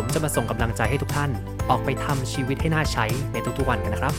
[0.00, 1.30] ผมจะมาส่งกำลังใจให้ทุกท่าน
[1.70, 4.14] ออกไปทำชีวิตให้น่าใช้ในทุกๆวันกันนะครับ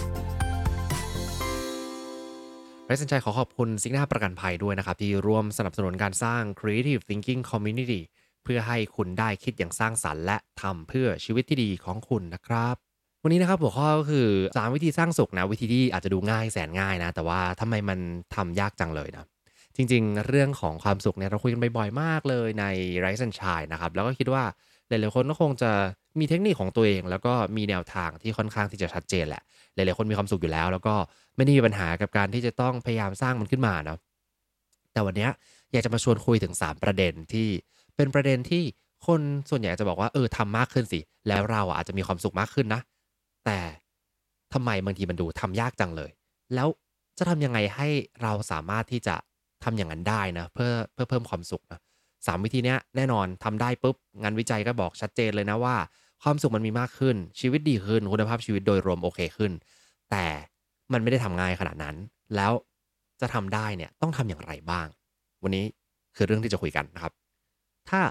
[2.86, 8.02] ไรสัญชัยขอขอบคุณซิกนาประกันภัยด้วยนะครับ ที่ร่วมสนับสนุนการสร้าง Creative Thinking Community
[8.44, 12.76] เพื่อให้คุณได้คิดอย่างสร้างสรรค์ และทำเพื่อชีวิตที่ดีของคุณนะครับ
[13.24, 18.00] วันนี้นะครับหัวข้อก็คือ 3 วิธีสร้างสุขนะ วิธีที่อาจจะดูง่ายแสนง่ายนะ แต่ว่าทำไมมัน
[18.36, 19.28] ทำยากจังเลยนะ
[19.76, 22.66] จริงๆ เรื่องของความสุขเนี่ยเราคุยกันบ่อยๆมากเลยใน
[23.00, 24.44] ไรสัญชัยนะครับแล้วก็คิดว่า
[24.90, 25.72] หลายๆคนก็คงจะ
[26.20, 29.42] มีเทคนิคของตัวเอง แล้วก็มีแนวทางที่ค่อนข้างที่จะชัดเจนแหละ
[29.76, 30.96] หลายๆคนมีความสุขอยู่แล้ว แล้วก็
[31.36, 34.00] ไม่ได้มีปัญหากับการที่จะต้องพยายามสร้างมันขึ้นมาเนาะ
[34.94, 35.28] แต่วันนี้
[35.72, 37.48] อยากจะมาชวนคุยถึง 3 ประเด็นที่
[37.96, 38.64] เป็นประเด็นที่
[39.08, 42.82] คนส่วนใหญ่จะบอกว่าเออทำมากขึ้นสิ แล้วเราอาจจะมีความสุขมากขึ้นนะ
[43.46, 43.60] แต่
[44.54, 46.12] ทำไมบางทีมันดูทำยากจังเลย
[46.56, 46.68] แล้ว
[47.18, 47.88] จะทำยังไงให้
[48.22, 49.16] เราสามารถที่จะ
[49.64, 51.80] ทำอย่างนั้นได้นะเพื่อเพื่อเพิ่มความสุขนะ
[52.26, 55.76] สามวิธีเนี้ยแน่นอนทำได้ปุ๊บงานวิจัยก็บอกชัดเจนเลยนะว่า
[56.24, 59.52] ความสุขมันมีมากขึ้น ชีวิตดีขึ้นคุณภาพชีวิตโดยรวมโอเคขึ้น
[60.12, 60.26] แต่
[60.94, 61.96] มันไม่ได้ทำง่ายขนาดนั้น
[62.36, 62.52] แล้ว
[63.22, 64.88] จะทำได้เนี่ยต้องทำอย่างไรบ้าง
[65.44, 65.66] วันนี้
[66.16, 67.14] คือเรื่องที่จะคุยกันนะครับ
[67.90, 68.02] ถ้า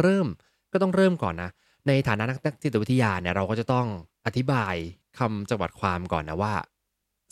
[0.00, 0.26] เริ่ม
[0.72, 1.50] ก็ต้องเริ่มก่อนนะ
[1.86, 3.86] ในฐานะนักจิตวิทยาเนี่ยเราก็จะต้อง
[4.26, 4.74] อธิบาย
[5.18, 6.54] คำจำกัดความก่อนนะว่า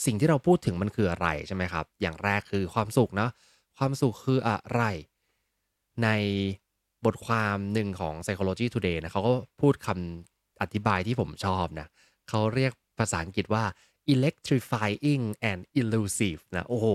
[0.05, 3.30] สิ่งที่เราพูดถึงมันคืออะไรใช่ไหมครับ อย่างแรกคือความสุขเนาะ
[3.78, 4.83] ความสุขคืออะไร
[6.03, 6.09] ใน
[7.05, 11.86] บทความหนึ่งของ Psychology Today นะเขาก็พูดคำอธิบายที่ผมชอบนะ
[12.28, 13.64] เขาเรียกภาษาอังกฤษว่า
[14.14, 16.86] electrifying and elusive นะโอ้โห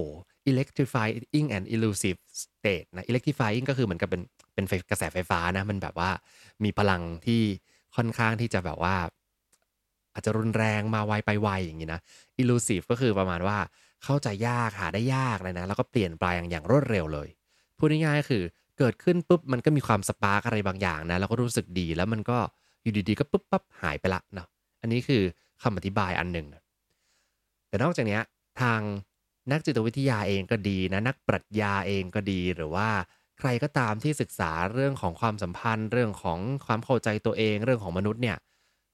[0.50, 4.22] electrifying and elusive state นะ electrifying ก็คือเหมือนกับเป็น
[4.54, 6.12] เป็นกระแสไฟฟ้านะ มันแบบว่า
[6.64, 7.42] มีพลังที่
[7.96, 8.96] ค่อนข้างที่จะแบบว่า
[10.14, 12.02] อาจจะรุนแรงมาไวไปไวอย่างนี้นะ
[12.42, 13.58] elusive ก็คือประมาณว่า
[14.04, 17.28] เข้าใจยากหาได้ยากเลยนะ แล้วก็เปลี่ยนแปลงอย่างรวดเร็วเลย
[17.78, 18.44] พูดง่ายๆก็คือ
[18.80, 22.38] เกิดขึ้นปุ๊บมันก็มีความสปาร์กอะไรบางอย่างนะแล้วก็รู้สึกดีแล้วมันก็
[22.84, 24.48] อยู่ดีๆก็ปุ๊บปั๊บหายไปละเนาะ
[24.82, 25.22] อันนี้คือ
[25.62, 26.48] คำอธิบายอันหนึ่ง
[27.68, 28.20] แต่นอกจากนี้
[28.62, 28.80] ทาง
[29.52, 32.90] นักจิตวิทยาเองก็ดีนะนักปรัชญาเองก็ดีหรือว่า
[33.40, 38.38] ใครก็ตามที่ศึกษาเรื่องของความสัมพันธ์ เรื่องของความเข้าใจตัวเองเรื่องของมนุษย์เนี่ย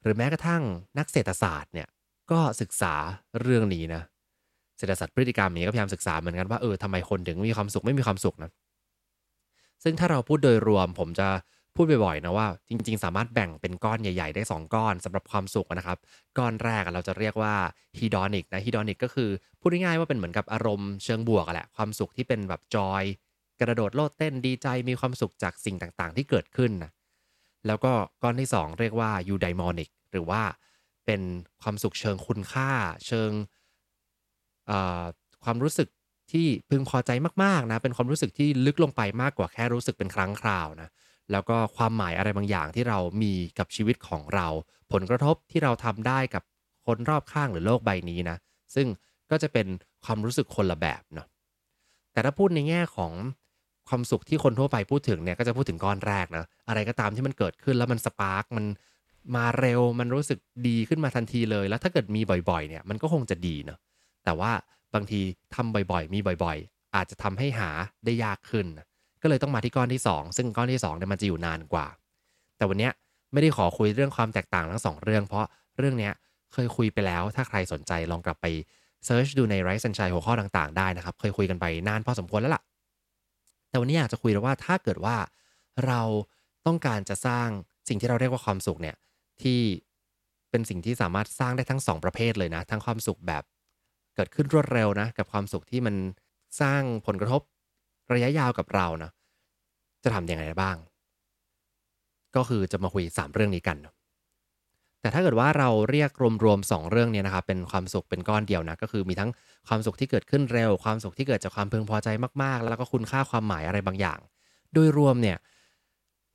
[0.02, 0.62] หรือแม้กระทั่ง
[0.98, 1.88] นักเศรษฐศาสตร์เนี่ย
[2.30, 2.94] ก็ศึกษา
[3.40, 4.02] เรื่องนี้นะ
[4.78, 8.50] เศรษฐศาสตร์พฤติกรรมนี้ก็พยายามศึกษาเหมือนกันว่าเออทำไมคนถึงมีความสุขไม่มีความสุขนะ
[9.82, 11.28] ซึ่งถ้าเราพูดโดยรวมผมจะ
[11.76, 15.98] พูดบ่อยๆนะว่าจริง ๆ สามารถแบ่งเป็นก้อนใหญ่ ๆ ได้ 2 ก้อนสำหรับความสุขนะครับ
[16.38, 17.54] ก้อนแรกเราจะเรียกว่า
[17.98, 23.04] hedonic นะ hedonic ก็คือพูดง่ายๆว่าเป็นเหมือนกับอารมณ์เชิงบวกแหละความสุขที่เป็นแบบจอย
[23.60, 26.90] กระโดดโลดเต้นดีใจมีความสุขจากสิ่งต่างๆ ที่เกิดขึ้นนะ
[27.66, 30.42] แล้วก็ก้อนที่ 2 เรียกว่ายูไดมอนิกหรือว่า
[31.06, 31.22] เป็น
[31.62, 32.70] ความสุขเชิงคุณค่า
[33.06, 33.30] เชิง
[35.44, 35.88] ความรู้สึก
[36.32, 37.10] ที่พึงพอใจ
[37.42, 40.88] มากๆนะเป็นความรู้สึกที่ลึกลงไปมากกว่าแค่รู้สึกเป็นครั้งคราวนะ
[41.32, 44.46] แล้วก็ความหมายอะไรบางอย่างที่เรามีกับชีวิตของเรา
[44.92, 46.42] ผลกระทบที่เราทำได้กับ
[46.86, 48.36] คนรอบข้างหรือโลกใบนี้นะ
[48.74, 48.86] ซึ่ง
[49.30, 49.66] ก็จะเป็น
[50.04, 51.26] ความรู้สึกคนละแบบเนาะ
[52.12, 53.12] แต่ถ้าพูดในแง่ของ
[53.88, 58.64] ความสุขที่คนทั่วไปพูดถึงเนี่ยก็จะพูดถึงก้อนแรกนะอะไรก็ตามที่มันเกิดขึ้นแล้วมัน spark มัน
[59.36, 60.38] มาเร็วมันรู้สึก
[60.68, 62.20] ดีขึ้นมาทันทีเลย แล้วถ้าเกิดมี
[62.50, 63.78] บ่อยๆเนี่ยมันก็คงจะดีเนาะ
[64.24, 64.50] แต่ว่า
[64.94, 65.20] บางที
[65.54, 67.70] ทำบ่อยๆ มีบ่อยๆ อาจจะทำให้หา
[68.04, 68.66] ได้ยากขึ้น
[69.22, 71.86] ก็เลยต้องมาที่ก้อนที่ 2 ซึ่งก้อนที่2เนี่ยมันจะอยู่นานกว่า
[72.56, 72.90] แต่วันนี้
[73.32, 75.46] ไม่ได้ขอคุยเรื่องความแตกต่างทั้งสองเรื่อง เพราะ
[75.78, 76.10] เรื่องนี้
[76.52, 78.46] เคยคุยไปแล้ว ถ้าใครสนใจลองกลับไป
[79.06, 82.62] เซิร์ชดูในไรซ์สัญชัยหัวข้อต่างๆ ได้นะครับ เคยคุยกันไปนานพอสมควรแล้วล่ะ
[83.68, 85.16] แต่วันนี้อยากจะคุยวว่าถ้าเกิดว่า
[85.86, 86.00] เรา
[86.66, 87.48] ต้องการจะสร้าง
[87.88, 88.96] สิ่งที่เราเรียกว่าความสุขเนี่ย
[89.42, 89.60] ที่
[90.50, 93.42] เป็นสิ่งที่สามารถสร้างได้ทั้ง 2 ประเภทเลยนะ ทั้งความสุขแบบ
[94.16, 95.94] เกิดขึ้นรวดเร็วนะ กับความสุขที่มัน
[96.60, 97.42] สร้างผลกระทบ
[98.12, 99.10] ระยะยาวกับเรานะ
[100.04, 100.76] จะทำยังไงบ้าง
[102.36, 103.76] ก็คือจะมาคุย 3 เรื่องนี้กัน
[105.00, 106.10] แต่ถ้าเกิดว่าเราเรียก
[106.44, 109.30] รวมๆ2เรื่องเนี้นะครับเป็นความสุขเป็นก้อนเดียวนะก็คือมีทั้ง
[109.68, 112.08] ความสุขที่เกิดขึ้นเร็ว ความสุขที่เกิดจากความพึงพอใจ
[112.42, 114.18] มากๆ แล้วก็คุณค่าความหมายอะไรบางอย่าง
[114.72, 115.36] โดยรวมเนี่ย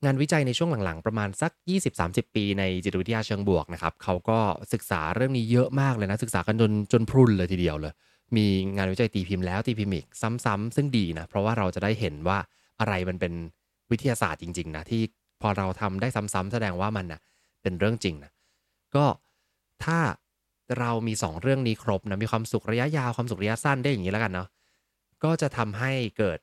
[0.06, 1.51] งานวิจัยในช่วงหลังๆ ประมาณสัก
[1.94, 4.39] 20-30 ปีในจิตวิทยาเชิงบวกนะครับเขาก็
[4.74, 7.94] ศึกษาเรื่องนี้เยอะมากเลยนะ ศึกษากันจนจนพรุนเลยทีเดียวเลย
[8.36, 8.45] มี
[8.75, 10.06] งานวิจัยตีพิมพ์แล้วตีพิมพ์อีก
[10.45, 12.38] ซ้ำๆซึ่งดีนะ เพราะว่าเราจะได้เห็นว่า
[12.80, 13.33] อะไรมันเป็น
[13.92, 15.01] วิทยาศาสตร์จริง ๆ นะ ที่
[15.42, 17.19] พอเราทำได้ซ้ำๆแสดงว่ามันนะ
[17.62, 18.31] เป็นเรื่องจริงนะ
[18.95, 19.06] ก็
[19.83, 20.00] ถ้า
[20.80, 24.48] เรามี 2 เรื่องนี้ครบนะมีความสุขระยะยาวความสุขระยะสั้นได้อย่างนี้แล้วกันเนาะ
[25.24, 26.39] ก็จะทำให้เกิด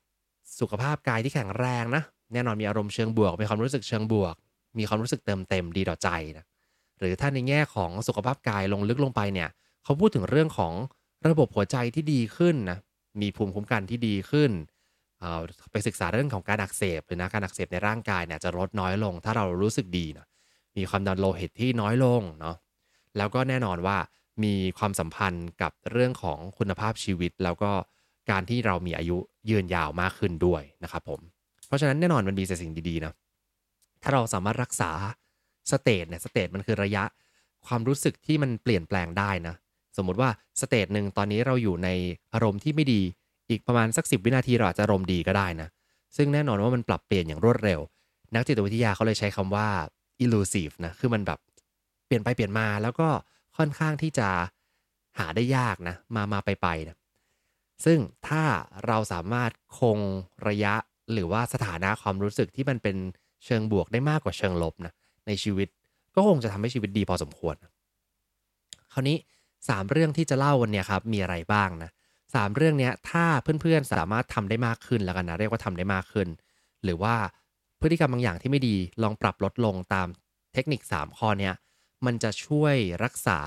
[0.60, 2.02] สุขภาพกายที่แข็งแรงนะ
[2.32, 4.34] แน่นอนมีอารมณ์เชิงบวก มีความรู้สึกเชิงบวก
[4.78, 6.44] มีความรู้สึกเติมเต็มดีต่อใจนะ
[6.98, 9.48] หรือถ้าในแง่ของสุขภาพกายลงลึกลงไปเนี่ย
[9.84, 10.72] เขาพูดถึงเรื่องของ
[11.28, 12.78] ระบบหัวใจที่ดีขึ้นนะ
[13.20, 14.50] มีภูมิคุ้มกันที่ดีขึ้น
[15.70, 20.26] ไปศึกษาเรื่องของการอักเสบหรือนะการอักเสบในร่างกายเนี่ยจะลดน้อยลง ถ้าเรารู้สึกดีนะ
[20.76, 22.56] มีความดันโลหิตที่น้อยลงเนาะ
[23.16, 23.96] แล้วก็แน่นอนว่า
[24.44, 27.70] มีความสัมพันธ์กับเรื่องของคุณภาพชีวิต แล้วก็
[28.30, 29.16] การที่เรามีอายุ
[29.50, 31.20] ยืนยาวมากขึ้นด้วยนะครับผม
[31.68, 33.12] เพราะฉะนั้นแน่นอนมันมีแต่สิ่งดีๆนะ
[34.02, 34.90] ถ้าเราสามารถรักษา
[35.70, 37.04] state เนี่ย state มันคือระยะ
[37.66, 39.54] ความรู้สึกที่มันเปลี่ยนแปลงได้นะ
[39.96, 40.30] สมมุติว่า
[40.60, 41.88] state หนึ่งตอนนี้เราอยู่ใน
[42.34, 43.02] อารมณ์ที่ไม่ดี
[43.50, 45.68] อีกประมาณสัก 10 วินาทีเราอาจจะอารมณ์ดีก็ได้นะ
[46.16, 47.80] ซึ่งแน่นอนว่ามันปรับเปลี่ยนอย่างรวดเร็ว
[48.34, 49.68] นักจิตวิทยาเขาเลยใช้คำว่า
[50.24, 51.38] elusive นะคือมันแบบ
[52.06, 53.08] เปลี่ยนไปเปลี่ยนมาแล้วก็
[53.56, 54.28] ค่อนข้างที่จะ
[55.18, 56.96] หาได้ยากนะ มามาไปไปนะ
[57.84, 57.98] ซึ่ง
[58.28, 58.42] ถ้า
[58.86, 59.98] เราสามารถคง
[60.48, 60.74] ระยะ
[61.12, 62.96] หรือว่าสถานะความรู้สึกที่มันเป็น
[63.44, 64.92] เชิงบวกได้มากกว่าเชิงลบนะ
[65.26, 65.68] ในชีวิต
[66.14, 67.56] ก็คงจะทำให้ชีวิตดีพอสมควร
[68.92, 69.16] คราวนี้
[69.58, 71.90] 3 เรื่องที่จะเล่าวันนี้ครับมีอะไรบ้างนะ
[72.34, 76.28] สามเรื่องนี้ถ้าเพื่อนๆสามารถทำได้มากขึ้นแล้วกันนะเรียกว่าทำได้มากขึ้น
[76.84, 77.14] หรือว่า
[77.80, 80.08] พฤติกรรมบางอย่างที่ไม่ดีลองปรับลดลงตาม
[80.52, 81.50] เทคนิค 3 ข้อนี้
[82.06, 83.38] มันจะช่วยรักษา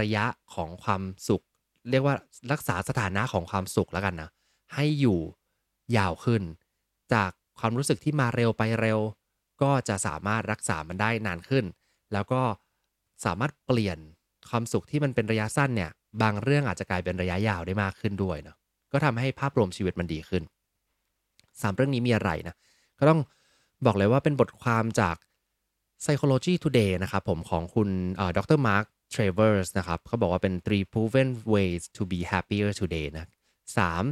[0.00, 0.24] ระยะ
[0.54, 1.44] ของความสุข
[1.90, 2.14] เรียกว่า
[2.52, 4.30] รักษาสถานะของความสุขแล้วกันนะ
[4.74, 5.18] ให้อยู่
[5.96, 6.42] ยาวขึ้น
[7.14, 8.98] จากความรู้สึกที่มาเร็วไปเร็ว
[9.62, 11.64] ก็จะสามารถรักษามันได้นานขึ้น
[12.12, 12.42] แล้วก็
[13.24, 13.98] สามารถเปลี่ยน
[14.50, 15.90] ความสุขที่มันเป็นระยะสั้นเนี่ย
[16.22, 18.56] บางเรื่องอาจจะกลายเป็นระยะยาวได้มากขึ้นด้วยเนาะ
[18.92, 20.42] ก็ทำให้ภาพรวมชีวิตมันดีขึ้น
[21.10, 22.54] 3 เรื่องนี้มีอะไรนะ
[22.98, 23.20] ก็ต้อง
[23.86, 25.16] บอกเลยว่าเป็นบทความจาก
[26.02, 27.88] Psychology Today นะครับผมของคุณ
[28.36, 33.26] ดรมาร์คเทรเวอร์สนะครับเขาบอกว่าเป็น three proven ways to be happier today นะ
[33.76, 34.04] สาม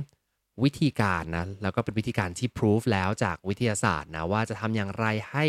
[0.64, 5.44] วิธีการนะแล้วก็เป็นวิธีการที่ proof แล้วจากวิทยาศาสตร์นะว่าจะทำอย่างไรให้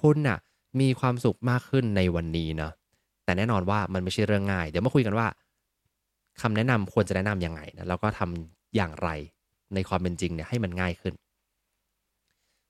[0.00, 0.38] คุณน่ะ
[0.80, 2.70] มีความสุขมากขึ้นในวันนี้นะ
[3.24, 5.26] แต่แน่นอนว่ามันไม่ใช่เรื่องง่าย เดี๋ยวมาคุยกันว่า
[6.40, 9.08] คำแนะนำควรจะแนะนำยังไงนะแล้วก็ทำอย่างไร
[9.74, 11.14] ในความเป็นจริงเนี่ยให้มันง่ายขึ้น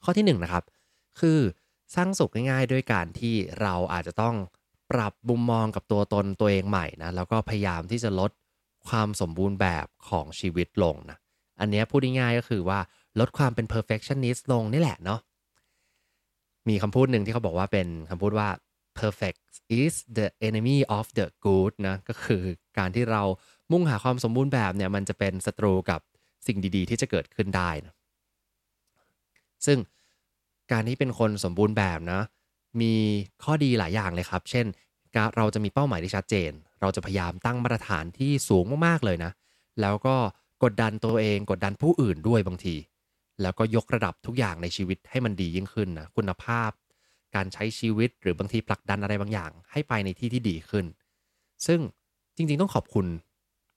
[0.05, 0.65] ข้อที่1นะครับ
[1.21, 1.39] คือ
[1.95, 4.37] สร้างสุขง่ายๆ ด้วยการที่เราอาจจะต้อง
[4.91, 8.31] ปรับมุมมองกับตัวตนตัวเองใหม่นะแล้วก็พยายามที่จะลด
[8.89, 11.19] ความสมบูรณ์แบบของชีวิตลงนะ
[11.61, 12.81] อันนี้พูดง่ายๆก็คือว่า
[13.21, 15.21] ลดความเป็น perfectionist ลงนี่แหละเนาะ
[16.69, 18.49] มีคำพูดหนึ่งที่เขาบอกว่าเป็นคำพูดว่า
[19.01, 19.41] perfect
[19.81, 22.43] is the enemy of the good นะก็คือ
[22.79, 23.23] การที่เรา
[23.73, 26.01] มุ่งหาความสมบูรณ์แบบเนี่ยมันจะเป็นศัตรูกับ
[26.47, 27.95] สิ่งดีๆ ที่จะเกิดขึ้นได้นะ
[29.67, 29.79] ซึ่ง
[30.73, 32.21] การที่เป็นคนสมบูรณ์แบบนะ
[32.81, 32.93] มี
[33.43, 34.67] ข้อดีหลายอย่างเลยครับ เช่น
[35.37, 39.33] เราจะมีเป้าหมายที่ชัดเจน เราจะพยายามตั้งมาตรฐานที่สูงมากๆเลยนะ
[39.81, 40.17] แล้วก็
[40.63, 42.77] กดดันตัวเองกดดันผู้อื่นด้วยบางที
[43.43, 46.71] แล้วก็ยกระดับทุกอย่างในชีวิตให้มันดียิ่งขึ้นนะคุณภาพ
[47.35, 50.85] การใช้ชีวิตหรือบางทีผลักดันอะไรบางอย่าง ให้ไปในที่ที่ดีขึ้น
[51.67, 51.81] ซึ่ง
[52.37, 53.07] จริงๆ ต้องขอบคุณ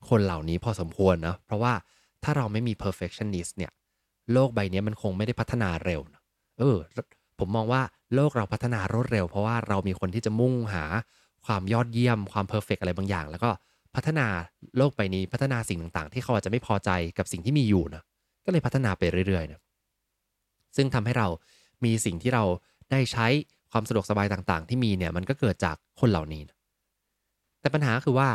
[0.09, 1.73] คนเหล่านี้พอสมควรนะเพราะว่า
[2.23, 3.71] ถ้าเราไม่มี perfectionist เนี่ย
[4.33, 6.21] โลกใบนี้มันคงไม่ได้พัฒนาเร็วนะ
[6.59, 6.77] เออ
[7.39, 7.81] ผมมองว่า
[8.15, 10.83] โลกเราพัฒนารวดเร็ว เพราะว่าเรามีคนที่จะมุ่งหา
[11.45, 13.49] ความยอดเยี่ยมความ perfect อะไรบางอย่าง แล้วก็
[13.95, 14.27] พัฒนา
[14.77, 18.03] โลกใบนี้พัฒนาสิ่งต่างๆ ที่เขาอาจจะไม่พอใจกับสิ่งที่มีอยู่นะ
[18.45, 19.61] ก็เลยพัฒนาไปเรื่อยๆนะ
[20.75, 21.27] ซึ่งทำให้เรา
[21.85, 22.43] มีสิ่งที่เรา
[22.91, 23.27] ได้ใช้
[23.71, 26.57] ความสะดวกสบายต่างๆ ที่มีเนี่ยมันก็เกิดจากคนเหล่านี้นะ
[27.61, 28.29] แต่ปัญหาคือว่า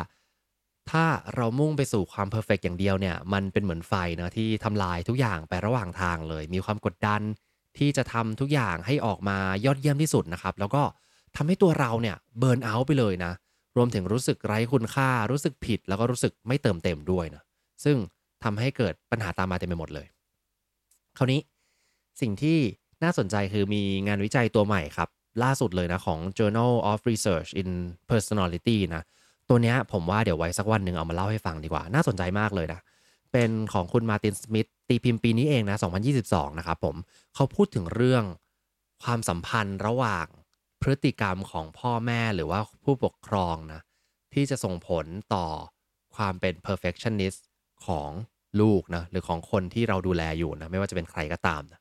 [0.91, 1.05] ถ้า
[1.37, 7.21] เรามุ่งไปสู่ความเพอร์เฟกอย่างเดียวเนี่ยมันเป็นเหมือนไฟนะที่ทำลายทุกอย่างไประหว่างทางเลย มีความกดดัน
[7.79, 10.83] ที่จะทำทุกอย่างให้ออกมายอดเยี่ยมที่สุดนะครับ แล้วก็
[11.37, 13.33] ทำให้ตัวเราเนี่ยเบิร์นเอาท์ไปเลยนะ
[13.76, 17.42] รวมถึงรู้สึกไร้คุณค่า รู้สึกผิด แล้วก็รู้สึกไม่เติมเต็มด้วยนะ
[17.85, 17.97] ซึ่ง
[18.45, 20.06] ทำให้เกิดปัญหาตามมาเต็มไปหมดเลย
[21.18, 21.40] คราวนี้
[22.21, 22.59] สิ่งที่
[23.02, 25.09] น่าสนใจคือมีงานวิจัยตัวใหม่ครับ
[25.42, 27.68] ล่าสุดเลยนะของ Journal of Research in
[28.11, 29.02] Personality นะ
[29.49, 32.80] ตัวนี้ผมว่าเดี๋ยวไว้สักวันหนึ่งเอามาเล่าให้ฟังดีกว่า น่าสนใจมากเลยนะ
[33.33, 35.76] เป็นของคุณมาตินสมิธตีพิมพ์ปีนี้เองนะ
[36.18, 36.97] 2022 นะครับผม
[37.35, 38.25] เขาพูดถึงเรื่อง
[39.02, 40.26] ความสัมพันธ์ระหว่าง
[40.83, 43.80] พฤติกรรมของพ่อแม่หรือว่าผู้ปกครองนะ
[44.35, 45.47] ที่จะส่งผลต่อ
[46.16, 47.40] ความเป็น perfectionist
[47.87, 48.11] ของ
[48.61, 51.80] ลูกนะหรือของคนที่เราดูแลอยู่นะไม่ว่าจะเป็นใครก็ตามนะ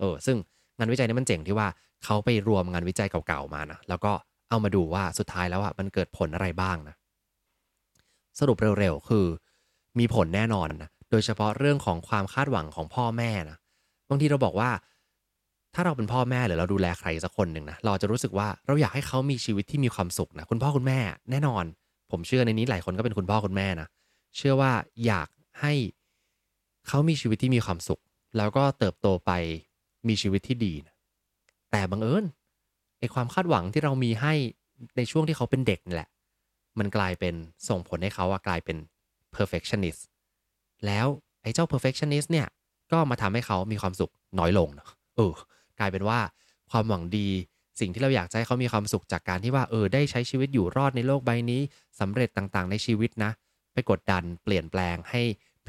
[0.00, 0.36] เออซึ่ง
[0.78, 1.68] งานวิจัยนี้มันเจ๋งที่ว่า
[2.04, 4.12] เขาไปรวมงานวิจัยเก่าๆมานะแล้วก็
[4.50, 6.94] เอามาดูว่าสุดท้ายแล้วอะมันเกิดผลอะไรบ้างนะ
[8.38, 9.26] สรุปเร็วๆ คือ
[9.98, 13.58] มีผลแน่นอนนะโดยเฉพาะเรื่องของความคาดหวังของพ่อแม่นะ
[14.08, 14.70] บางทีเราบอกว่า
[15.74, 20.98] ถ้าเราเป็นพ่อแม่หรือเราดูแลใครสักคนหนึ่งนะเราจะรู้สึกว่าเราอยากให้เขามีชีวิตที่มีความสุขนะคุณพ่อคุณแม่
[21.30, 21.64] แน่นอน
[22.10, 23.88] ผมเชื่อในนี้หลายคนก็เป็นคุณพ่อคุณแม่นะ
[24.36, 24.72] เชื่อว่า
[25.06, 25.28] อยาก
[25.60, 25.72] ให้
[26.88, 28.00] เขามีชีวิตที่มีความสุข
[28.36, 29.30] แล้วก็เติบโตไป
[30.08, 30.94] มีชีวิตที่ดีนะ
[31.70, 32.24] แต่บังเอิญ
[32.98, 34.34] ไอความคาดหวังที่เรามีให้
[34.96, 36.10] ในช่วงที่เขาเป็นเด็กนี่แหละ
[36.78, 37.34] มันกลายเป็น
[37.68, 38.76] ส่งผลให้เขาอะกลายเป็น
[39.36, 40.00] perfectionist
[40.86, 41.06] แล้ว
[41.42, 42.46] ไอ้เจ้า perfectionist เนี่ย
[42.92, 45.32] ก็มาทำให้เขามีความสุขน้อยลงเนอะเออ
[45.78, 46.18] กลายเป็นว่า
[46.70, 47.28] ความหวังดี
[47.80, 51.60] สิ่งที่เราอยากจะให้เขามีความสุขจากการที่ว่าเออได้ใช้ชีวิตอยู่รอดในโลกใบนี้
[52.00, 53.30] สำเร็จต่างๆ ในชีวิตนะ
[53.72, 55.22] ไปกดดันเปลี่ยนแปลงให้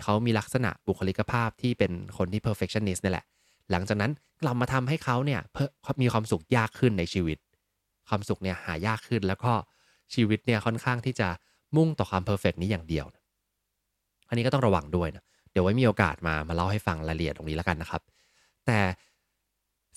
[0.03, 3.25] เขามีลักษณะบุคลิกภาพที่เป็นคนที่ perfectionist นี่แหละ
[3.71, 7.37] หลังจากนั้นกลับมาทำให้เขาเนี่ยเพิ่มมีความสุขยากขึ้นในชีวิต
[8.07, 9.51] ความสุขเนี่ยหายากขึ้นแล้วก็
[10.13, 11.27] ชีวิตเนี่ยค่อนข้างที่จะ
[11.75, 13.23] มุ่งต่อความเพอร์เฟกนี้อย่างเดียวนะ
[14.29, 18.01] อันนี้ก็ต้องระวังด้วยนะ เดี๋ยวไว้มีโอกาสมามาเล่าให้ฟังรายละเอียดตรงนี้แล้วกันนะครับ
[18.65, 18.79] แต่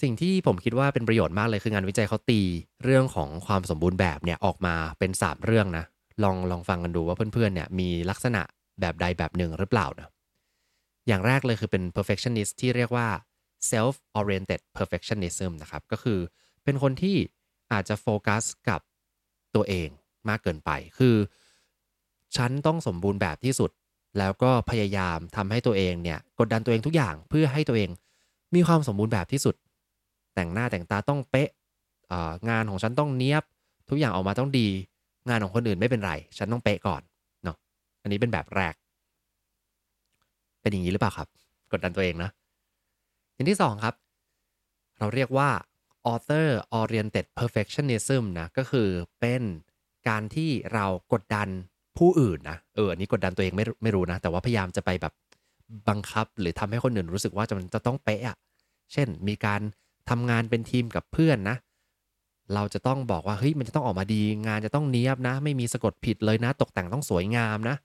[0.02, 2.40] สิ่งที่ผมคิดว่าเป็นประโยชน์มากเลยคืองานวิจัยเขาตี
[2.84, 5.84] เรื่องของความสมบูรณ์แบบเนี่ยออกมาเป็น 3 เรื่องนะ
[6.22, 8.42] ลองลองฟังกันดูว่าเพื่อนๆเนี่ยมีลักษณะ
[8.80, 10.08] แบบใดแบบหนึ่งหรือเปล่านะ
[11.08, 13.08] อย่างแรกเลยคือเป็น perfectionist ที่เรียกว่า
[13.70, 16.18] self oriented perfectionism นะครับ ก็คือ
[16.64, 17.16] เป็นคนที่
[17.72, 18.80] อาจจะโฟกัสกับ
[19.54, 19.88] ตัวเอง
[20.28, 21.16] มากเกินไป คือ
[22.36, 23.70] ฉันต้องสมบูรณ์แบบที่สุด
[24.18, 27.90] แล้วก็พยายามทำให้ตัวเองเนี่ย กดดันตัวเองทุกอย่างเพื่อให้ตัวเอง
[28.54, 29.54] มีความสมบูรณ์แบบที่สุด
[30.38, 31.48] แต่งหน้าแต่งตาต้องเป๊ะ
[32.50, 33.44] งานของฉันต้องเนี้ยบ
[33.90, 34.68] ทุกอย่างออกมาต้องดี
[35.28, 37.02] งานของคนอื่นไม่เป็นไร ฉันต้องเป๊ะก่อน
[37.44, 37.56] เนาะ
[38.02, 38.74] อันนี้เป็นแบบแรก
[40.60, 41.28] เป็นอย่างนี้หรือเปล่าครับ
[41.72, 42.30] กดดันตัวเองนะ
[43.34, 43.94] อย่างที่สองครับ
[44.98, 45.48] เราเรียกว่า
[46.12, 46.48] author
[46.80, 48.88] oriented perfectionism นะก็คือ
[49.20, 49.42] เป็น
[50.08, 51.48] การที่เรากดดัน
[51.98, 55.14] ผู้อื่นนะเอออันนี้กดดันตัวเองไม่ไม่รู้นะ แต่ว่าพยายามจะไปแบบ
[55.88, 58.36] บังคับ หรือทำให้คนอื่นรู้สึกว่าจะมันจะต้องเป๊ะอะ
[58.92, 59.60] เช่นมีการ
[60.08, 61.56] ทำงานเป็นทีมกับเพื่อนนะ
[62.54, 67.76] เราจะต้องบอกว่าเฮ้ยมันจะต้องออกมาดี งานจะต้องเนี้ยบนะ ไม่มีสะกดผิดเลยนะ ตกแต่งต้องสวยงามนะ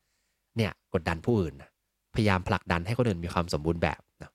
[0.57, 1.69] เนี่ยกดดันผู้อื่นนะ
[2.15, 4.31] พยายามผลักดันให้คนอื่นมีความสมบูรณ์แบบนะ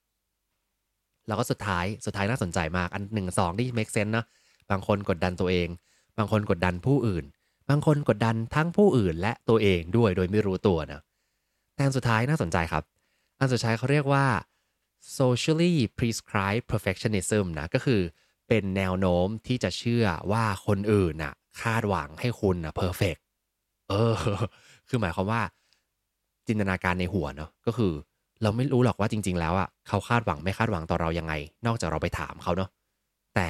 [1.26, 4.24] แล้วก็สุดท้ายสุดท้ายน่าสนใจมากอันหนึ่งสองที่ make sense นะ
[4.70, 5.68] บางคนกดดันตัวเอง
[6.18, 7.24] บางคนกดดันผู้อื่น
[7.68, 11.00] บางคนกดดันทั้งผู้อื่นและตัวเองด้วยโดยไม่รู้ตัวนะ
[11.74, 12.82] แต่สุดท้ายน่าสนใจครับ
[13.38, 14.24] อันสุดท้ายเขาเรียกว่า
[15.16, 18.00] socially prescribed perfectionism นะก็คือ
[18.48, 23.20] เป็นแนวโน้มที่จะเชื่อว่าคนอื่นน่ะคาดหวังให้คุณน่ะ perfect
[23.88, 24.14] เออ
[24.88, 25.42] คือหมายความว่า
[26.46, 27.92] จินตนาการในหัวเนาะก็คือ
[28.42, 31.32] เราไม่รู้หรอกว่าจริง ๆ แล้วอะเขาคาดหวังไม่คาดหวังต่อเรายังไง
[31.66, 32.70] นอกจากเราไปถามเขาเนาะ
[33.34, 33.48] แต่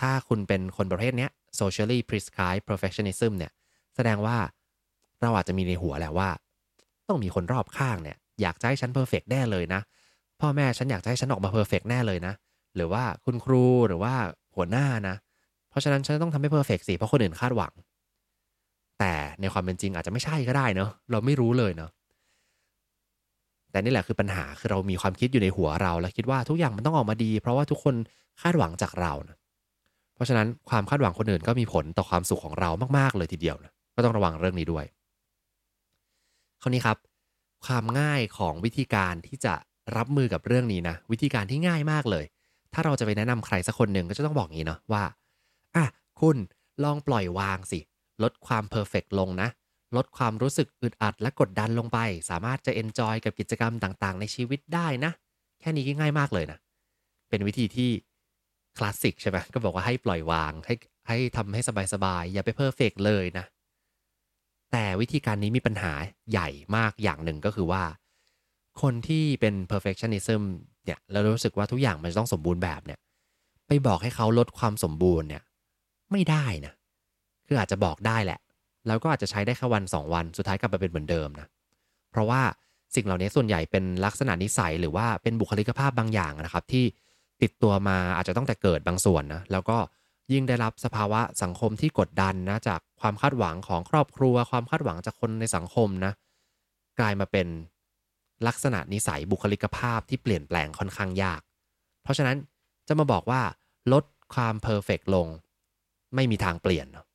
[0.00, 3.52] ถ้าคุณเป็นคนประเภทเนี้ย socially prescribed perfectionism เนี่ย
[3.96, 4.36] แสดงว่า
[5.22, 6.28] เราอาจจะมีในหัวแหละว่า
[7.08, 9.80] ต้องมีคนรอบข้างเนี่ย อยากจะให้ฉัน perfect แน่เลยนะ
[10.40, 12.34] พ่อแม่ฉันอยากจะให้ฉันออกมา perfect แน่เลยนะ
[12.76, 14.12] หรือว่าคุณครูหรือว่า
[14.56, 15.16] หัวหน้านะ
[15.70, 17.72] เพราะฉะนั้นฉันต้องทำให้ perfect สิ เพราะคนอื่นคาดหวัง
[18.98, 21.90] แต่ในความเป็นจริงอาจจะไม่ใช่ก็ได้เนาะ เราไม่รู้เลยเนาะ
[23.70, 27.94] แต่นี่แหละคือปัญหา คือเรามีความคิดอยู่ในหัวเรา แล้วคิดว่าทุกอย่างมันต้องออกมาดี เพราะว่าทุกคน
[28.40, 29.36] คาดหวังจากเรานะ
[30.14, 34.84] เพราะฉะนั้นความคาดหวังคนอื่นก็มีผลต่อความสุขของเรามากๆเลยทีเดียวนะก็ต้องระวังเรื่องนี้ด้วย
[36.62, 36.96] คราวนี้ครับ
[37.66, 39.54] ความง่ายของวิธีการที่จะ
[39.96, 42.24] รับมือกับเรื่องนี้นะ วิธีการที่ง่ายมากเลย
[42.74, 45.04] ถ้าเราจะไปแนะนำใครสักคนหนึ่งก็จะต้องบอกงี้เนาะว่า
[45.76, 45.84] อะ
[46.20, 46.36] คุณ
[46.84, 47.80] ลองปล่อยวางสิ
[48.22, 49.48] ลดความเพอร์เฟกลงนะ
[49.96, 51.98] ลดความรู้สึกอึดอัดและกดดันลงไป
[52.30, 55.12] สามารถจะ enjoy กับกิจกรรมต่างๆ ในชีวิตได้นะ
[55.60, 56.58] แค่นี้ก็ง่ายมากเลยนะ
[57.28, 57.90] เป็นวิธีที่
[58.78, 60.74] คลาสสิกใช่ไหมก็บอกว่าให้ปล่อยวางให้
[61.08, 61.60] ให้ทำให้
[61.92, 63.44] สบายๆอย่าไป perfect เลยนะ
[64.72, 65.92] แต่วิธีการนี้มีปัญหา
[66.30, 67.82] ใหญ่มากอย่างหนึ่งก็คือว่า
[68.82, 70.42] คนที่เป็น perfectionism
[70.84, 72.98] เนี่ยแล้วรู้สึกว่าทุกอย่างมันต้องสมบูรณ์แบบเนี่ย
[73.66, 75.42] ไปบอกให้เขาลดความสมบูรณ์เนี่ย
[76.12, 76.72] ไม่ได้นะ
[77.46, 78.40] คืออาจจะบอกได้แหละ
[78.86, 81.46] แล้วก็อาจจะใช้ได้แค่วัน 2 วัน สุดท้ายกลับมาเป็นเหมือนเดิมนะ
[82.10, 82.40] เพราะว่า
[82.94, 86.84] สิ่งเหล่านี้ส่วนใหญ่เป็นลักษณะนิสัยหรือว่าเป็นบุคลิกภาพบางอย่างนะครับ ที่
[87.42, 89.78] ติดตัวมาอาจจะต้องแต่เกิดบางส่วนนะ แล้วก็
[90.32, 96.12] ยิ่งได้รับสภาวะสังคมที่กดดันนะ จากความคาดหวังของครอบครัว ความคาดหวังจากคนในสังคมนะ
[96.98, 97.46] กลายมาเป็น
[98.46, 101.40] ลักษณะนิสัยบุคลิกภาพที่เปลี่ยนแปลงค่อนข้างยาก
[102.02, 102.36] เพราะฉะนั้น
[102.88, 103.42] จะมาบอกว่า
[103.92, 104.04] ลด
[104.34, 105.26] ความเพอร์เฟกลง
[106.14, 107.06] ไม่มีทางเปลี่ยนเนาะ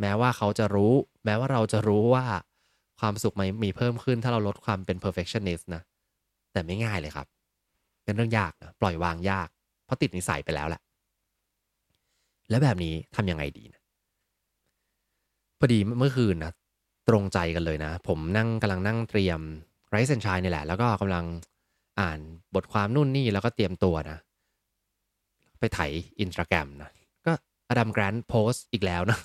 [0.00, 0.92] แม้ว่าเขาจะรู้
[1.24, 2.24] แม้ว่าเราจะรู้ว่า
[3.00, 5.82] ความสุขมันมีเพิ่มขึ้นถ้าเราลดความเป็น perfectionist นะ
[6.52, 7.26] แต่ไม่ง่ายเลยครับ
[8.04, 9.48] เป็นเรื่องยากนะปล่อยวางยาก
[9.84, 10.80] เพราะติดนิสัยไปแล้วแหละ
[12.50, 13.80] แล้วแบบนี้ทำยังไงดีนะ
[15.58, 16.52] พอดีเมื่อคืนนะ
[17.08, 19.40] ตรงใจกันเลยนะ ผมนั่งกำลังนั่งเตรียม
[19.92, 21.24] Rise and Shine นี่แหละ แล้วก็กำลัง
[22.00, 22.18] อ่าน
[22.54, 24.18] บทความนู่นนี่แล้วก็เตรียมตัวนะ
[25.58, 25.80] ไปไถ
[26.20, 26.90] อินสตาแกรมนะ
[27.26, 27.32] ก็
[27.68, 29.18] Adam Grant โพสต์อีกแล้วนะ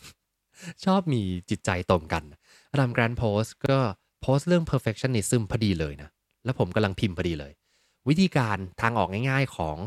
[0.86, 2.24] ชอบมีจิตใจตรงกัน
[2.72, 3.80] Adam Grant โพสต์ก็
[4.22, 6.10] โพสต์เรื่อง perfectionism พอดีเลยนะ
[6.46, 7.54] แล้วผมกำลังพิมพ์พอดีเลย
[8.10, 9.78] วิธีการทางออกง่ายๆของ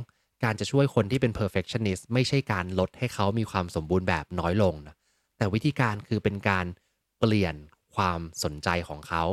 [0.45, 4.95] การจะช่วยคนที่เป็น perfectionist ไม่ใช่การลดให้เขามีความสมบูรณ์แบบน้อยลงนะ
[5.39, 6.67] แต่วิธีการคือเป็นการ
[7.19, 7.55] เปลี่ยน
[7.95, 9.25] ความสนใจของเขา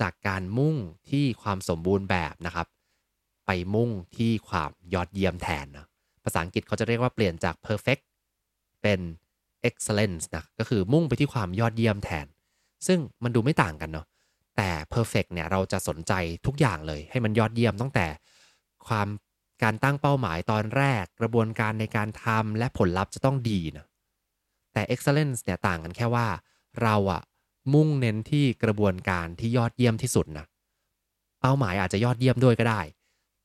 [0.00, 0.76] จากการมุ่ง
[1.10, 2.66] ที่ความสมบูรณ์แบบนะครับ
[3.46, 5.86] ไปมุ่งที่ความยอดเยี่ยมแทนนะ
[6.24, 8.02] ภาษาอังกฤษเขาจะเรียกว่าเปลี่ยนจาก perfect
[8.82, 9.00] เป็น
[9.68, 12.26] excellence นะก็คือมุ่งไปที่ความยอดเยี่ยมแทน
[12.86, 14.06] ซึ่งมันดูไม่ต่างกันเนาะ
[14.56, 16.12] แต่ perfect เนี่ยเราจะสนใจ
[16.46, 18.06] ทุกอย่างเลย ให้มันยอดเยี่ยมตั้งแต่
[18.86, 19.08] ความ
[19.62, 23.86] การตั้งเป้าหมายตอนแรกกระบวนการในการทำและผลลัพธ์จะต้องดีนะ
[24.72, 26.26] แต่ excellence เนี่ยต่างกันแค่ว่า
[26.82, 27.22] เราอะ
[27.74, 30.46] มุ่งเน้นที่กระบวนการที่ยอดเยี่ยมที่สุดนะ
[31.40, 32.80] เป้าหมายอาจจะยอดเยี่ยมด้วยก็ได้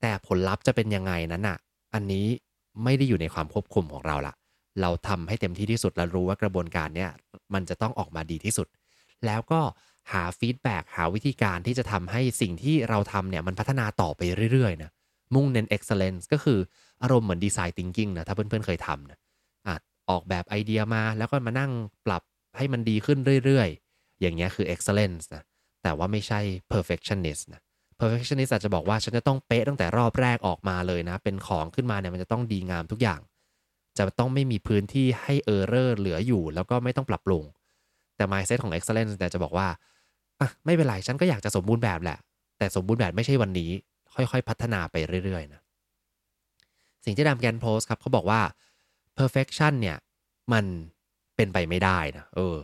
[0.02, 1.58] แต่ผลลัพธ์จะเป็นยังไงนั้นอะ
[1.94, 2.28] อันนี้
[2.84, 4.34] ไม่ได้อยู่ในความควบคุมของเราละ
[4.82, 7.10] เราทำให้เต็มที่ที่สุดแล้วรู้ว่ากระบวนการเนี้ย
[7.54, 8.68] มันจะต้องออกมาดีที่สุด
[9.26, 9.62] แล้วก็
[10.12, 14.22] หา feedback หาวิธีการที่จะทำให้สิ่งที่เราทำเนี่ยมันพัฒนาต่อไป
[14.54, 14.92] เรื่อยๆนะ
[15.36, 16.60] มุ่งเน้น excellence ก็คือ
[17.04, 19.20] อารมณ์เหมือน design thinking นะถ้าเพื่อนๆเคยทำนะ
[20.10, 21.72] ออกแบบไอเดียมาแล้วก็มานั่ง
[22.06, 22.24] ปรับ
[22.58, 23.85] ให้มันดีขึ้นเรื่อยๆ
[24.22, 25.44] อย่างเงี้ยคือ excellence นะ
[25.84, 26.40] แต่ว่าไม่ใช่
[26.72, 27.62] perfectionist นะ
[28.00, 33.20] perfectionist อาจจะบอกว่าฉันจะต้องเป๊ะตั้งแต่รอบแรกออกมาเลยนะ เป็นของขึ้นมาเนี่ยมันจะต้องดีงามทุกอย่าง
[33.98, 37.44] จะต้องไม่มีพื้นที่ให้ error เหลืออยู่ แล้วก็ไม่ต้องปรับปรุง
[38.16, 39.68] แต่ mindset ของ excellence เนี่ยจะบอกว่า
[40.42, 42.18] อะไม่เป็นไรฉันก็อยากจะสมบูรณ์แบบแหละ
[42.58, 43.70] แต่สมบูรณ์แบบไม่ใช่วันนี้
[44.14, 44.96] ค่อยๆ พัฒนาไป
[45.26, 45.62] เรื่อยๆนะ
[47.06, 48.42] สิ่งที่ดามแกนโพสครับเขาบอกว่า
[49.18, 49.98] perfection เนี่ย
[50.54, 50.66] มัน
[51.36, 52.56] เป็นไปไม่ได้นะเออ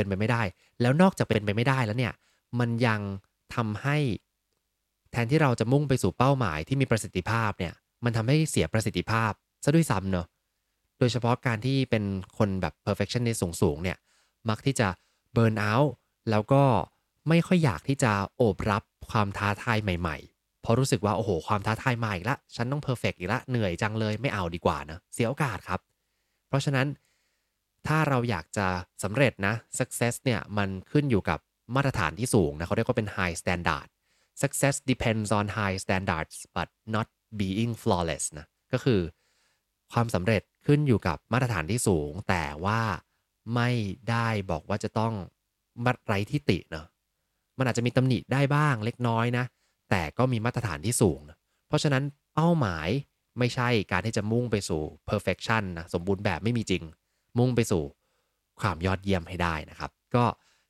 [0.00, 0.42] เป็นไปไม่ได้
[0.80, 2.12] แล้วนอกจากเป็นไปไม่ได้แล้วเนี่ย
[2.60, 3.00] มันยัง
[3.54, 3.96] ทำให้
[5.12, 7.72] แทนที่เราจะมุ่งไปสู่เป้าหมายที่มีประสิทธิภาพเนี่ย
[8.04, 9.32] มันทำให้เสียประสิทธิภาพ
[9.64, 10.26] ซะด้วยซ้ำเนาะ
[10.98, 12.04] โดยเฉพาะการที่เป็น
[12.38, 13.98] คนแบบ perfectionist สูงๆเนี่ย
[14.48, 14.88] มักที่จะ
[15.36, 15.88] burn out
[16.30, 16.62] แล้วก็
[17.28, 25.80] ไม่ค่อยอยากที่จะโอบรับความท้าทายใหม่ๆ เพราะรู้สึกว่า โอ้โห ความท้าทายมาอีกละ ฉันต้อง perfect อีกละ เหนื่อยจังเลยไม่เอาดีกว่านะ เสียโอกาสครับ
[26.48, 26.86] เพราะฉะนั้น
[27.88, 28.66] ถ้าเราอยากจะ
[29.04, 31.38] สำเร็จนะ success เนี่ยมันขึ้นอยู่กับ
[31.76, 33.88] มาตรฐานที่สูงนะเขาเรียกว่าเป็น high standard
[34.42, 37.06] success depends on high standards but not
[37.40, 39.00] being flawless นะก็คือ
[39.92, 42.80] ความสำเร็จขึ้นอยู่กับมาตรฐานที่สูง แต่ว่า
[43.54, 43.70] ไม่
[44.10, 45.14] ได้บอกว่าจะต้อง
[45.84, 46.86] มัดไรที่ติเนาะ
[47.58, 49.44] มันอาจจะมีตำหนิได้บ้างเล็กน้อยนะ
[49.90, 51.36] แต่ก็มีมาตรฐานที่สูงนะ
[51.68, 52.88] เพราะฉะนั้นเป้าหมาย
[53.38, 56.82] ไม่ใช่การที่จะมุ่งไปสู่ perfection นะสมบูรณ์แบบไม่มีจริง
[57.38, 57.82] มุ่งไปสู่
[58.60, 60.24] ความยอดเยี่ยมให้ได้นะครับ ก็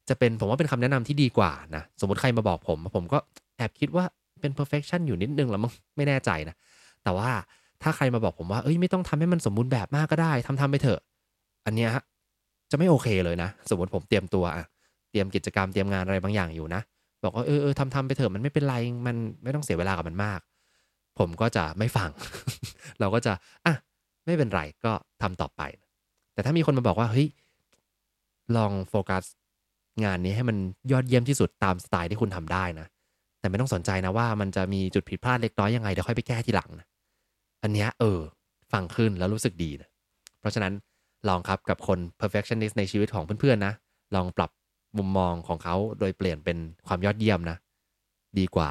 [0.08, 3.18] จะเป็นผมว่าเป็นคำแนะนำที่ดีกว่านะสมมติใครมาบอกผม ผมก็
[3.56, 4.04] แอบคิดว่า
[4.40, 6.56] เป็น perfection อยู่นิดนึงแล้วมั้งไม่แน่ใจนะ
[7.04, 7.30] แต่ว่า
[7.82, 11.00] ถ้าใครมาบอกผมว่าเอ้ยไม่ต้องทำให้มันสมบูรณ์แบบมากก็ได้ทำทำไปเถอะ
[11.66, 11.90] อันเนี้ย
[12.70, 14.64] จะไม่โอเคเลยนะ สมมติผมเตรียมตัวอะ
[15.10, 16.80] เตรียมกิจกรรมเตรียมงานอะไรบางอย่างอยู่นะ
[17.24, 18.74] บอกว่าเออเออทำทำไปเถอะมันไม่เป็นไร
[19.06, 20.40] มันไม่ต้องเสียเวลากับมันมาก
[21.18, 22.10] ผมก็จะไม่ฟัง
[23.00, 23.32] เราก็จะ
[23.66, 23.74] อะ
[24.26, 24.92] ไม่เป็นไรก็
[25.22, 25.62] ทำต่อไป
[26.40, 27.28] แต่ถ้ามีคนมาบอกว่าเฮ้ย
[28.56, 29.24] ลองโฟกัส
[30.04, 30.56] งานนี้ให้มัน
[30.92, 32.86] ยอดเยี่ยมที่สุดตามสไตล์ที่คุณทำได้นะ
[33.40, 36.86] แต่ไม่ต้องสนใจนะว่ามันจะมีจุดผิดพลาดเล็กน้อยยังไงเดี๋ยวค่อยไปแก้ทีหลังนะ
[37.62, 38.18] อันเนี้ยเออ
[38.72, 39.88] ฟังขึ้นแล้วรู้สึกดีนะ
[40.40, 40.72] เพราะฉะนั้น
[41.28, 43.72] ลองครับกับคน perfectionist ในชีวิตของเพื่อนๆนะ
[44.14, 44.50] ลองปรับ
[44.98, 47.56] มุมมองของเขาโดยเปลี่ยนเป็นความยอดเยี่ยมนะ
[48.38, 48.70] ดีกว่า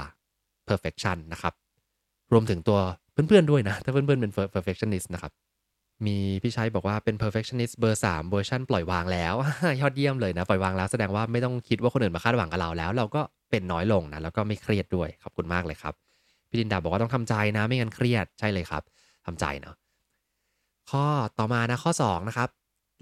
[0.70, 1.54] perfection นะครับ
[2.34, 2.80] รวมถึงตัว
[3.14, 5.34] เพื่อนๆด้วยนะ ถ้าเพื่อนๆเป็น perfectionist นะครับ
[6.08, 9.34] มีพี่ชัยบอกว่าเป็น perfectionist เบอร์3เวอร์ชันปล่อยวางแล้ว
[9.82, 15.94] ยอดเยี่ยมเลยนะ ปล่อยวางแล้วแสดงว่าไม่ต้องคิดว่าคนอื่นมาคาดหวังกับเราแล้ว เราก็เป็นน้อยลงนะแล้วก็ไม่เครียดด้วยขอบคุณมากเลยครับ
[16.50, 18.84] พี่ดินดาบอกว่าต้องทำใจนะ ไม่งั้นเครียดใช่เลยครับ
[19.26, 19.76] ทำใจเนาะ
[20.92, 21.06] ข้อ
[21.40, 22.50] ต่อมานะข้อ2นะครับ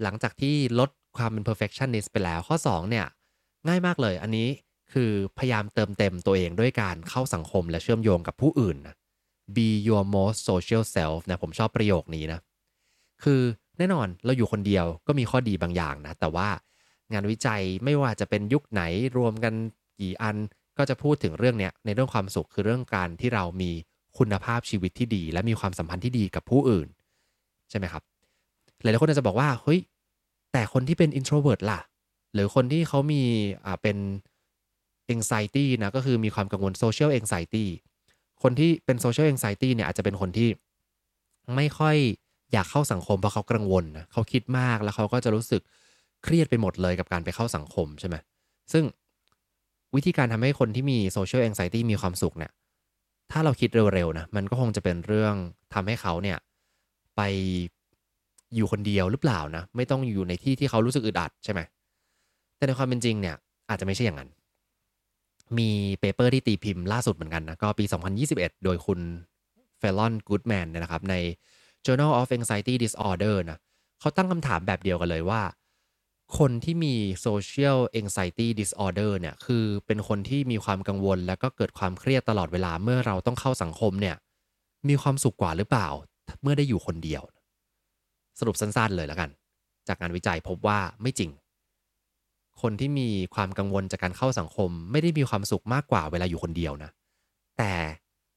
[0.02, 3.06] หลังจากที่ลดความเป็น perfectionist ไปแล้วข้อ2เนี่ย
[3.66, 4.48] ง่ายมากเลย อันนี้
[4.92, 8.94] คือพยายามเติมเต็มตัวเองด้วยการเข้าสังคมและเชื่อมโยงกับผู้อื่นนะ
[9.56, 12.40] be your most social self นะผมชอบประโยคนี้นะ
[13.22, 13.40] คือ
[13.78, 16.48] แน่นอนเราอยู่คนเดียวก็มีข้อดีบางอย่างนะ แต่ว่า
[17.12, 18.82] งานวิจัยไม่ว่าจะเป็นยุคไหน
[19.16, 19.54] รวมกัน
[20.00, 20.36] กี่อัน
[20.78, 23.70] ก็จะพูดถึงเรื่องเนี้ยในเรื่องความสุขคือเรื่องการที่เรามี
[24.18, 26.88] คุณภาพชีวิตที่ดี และมีความสัมพันธ์ที่ดีกับผู้อื่น
[27.70, 28.02] ใช่ไหมครับ
[28.82, 29.80] หลายๆคนอาจจะบอกว่าเฮ้ย
[30.52, 31.80] แต่คนที่เป็น introvert ล่ะ
[32.34, 33.22] หรือคนที่เขามี
[33.66, 33.96] อ่าเป็น
[35.14, 37.66] anxiety นะก็คือมีความกังวล social anxiety
[38.42, 40.48] คนที่เป็น social anxiety เนี่ยอาจจะเป็นคนที่
[41.54, 41.96] ไม่ค่อย
[42.52, 45.62] อยากเข้าสังคมเพราะเขากังวลนะเขาคิดมากแล้วเขาก็จะรู้สึก
[46.24, 48.16] เครียดไปหมดเลยกับการไปเข้าสังคมใช่ไหม
[48.72, 48.84] ซึ่ง
[49.94, 52.52] วิธีการทำให้คนที่มี social anxiety มีความสุขเนี่ย
[53.30, 55.34] ถ้าเราคิดเร็วๆนะ มันก็คงจะเป็นเรื่อง
[55.74, 56.38] ทำให้เขาเนี่ย
[57.16, 57.20] ไป
[58.54, 61.60] อยู่คนเดียวหรือเปล่านะ ไม่ต้องอยู่ในที่ที่เขารู้สึกอึดอัดใช่ไหม
[62.56, 63.36] แต่ในความเป็นจริงเนี่ย
[63.68, 64.30] อาจจะไม่ใช่อย่างนั้น
[65.58, 67.84] มีเปเปอร์ที่ตีพิมพ์ล่าสุดเหมือนกันนะ ก็ปี
[68.24, 69.00] 2021 โดยคุณ
[69.78, 71.14] เฟลอนกูดแมนนะครับ ใน
[71.86, 73.58] Journal of Anxiety Disorder นะ
[74.00, 75.42] เขาตั้งคำถามแบบเดียวกันเลยว่า
[76.38, 76.94] คนที่มี
[77.26, 84.16] social anxiety disorder เนี่ยคือเป็นคนที่มีความกังวล แล้วก็เกิดความเครียดตลอดเวลาเมื่อเราต้องเข้าสังคมเนี่ย
[84.88, 85.88] มีความสุขกว่าหรือเปล่า
[86.42, 87.22] เมื่อได้อยู่คนเดียว
[88.38, 89.30] สรุปสั้นๆเลยแล้วกัน
[89.88, 91.30] จากงานวิจัยพบว่าไม่จริง
[92.60, 96.90] คนที่มีความกังวลจากการเข้าสังคม ไม่ได้มีความสุขมากกว่าเวลาอยู่คนเดียวนะ
[97.58, 97.72] แต่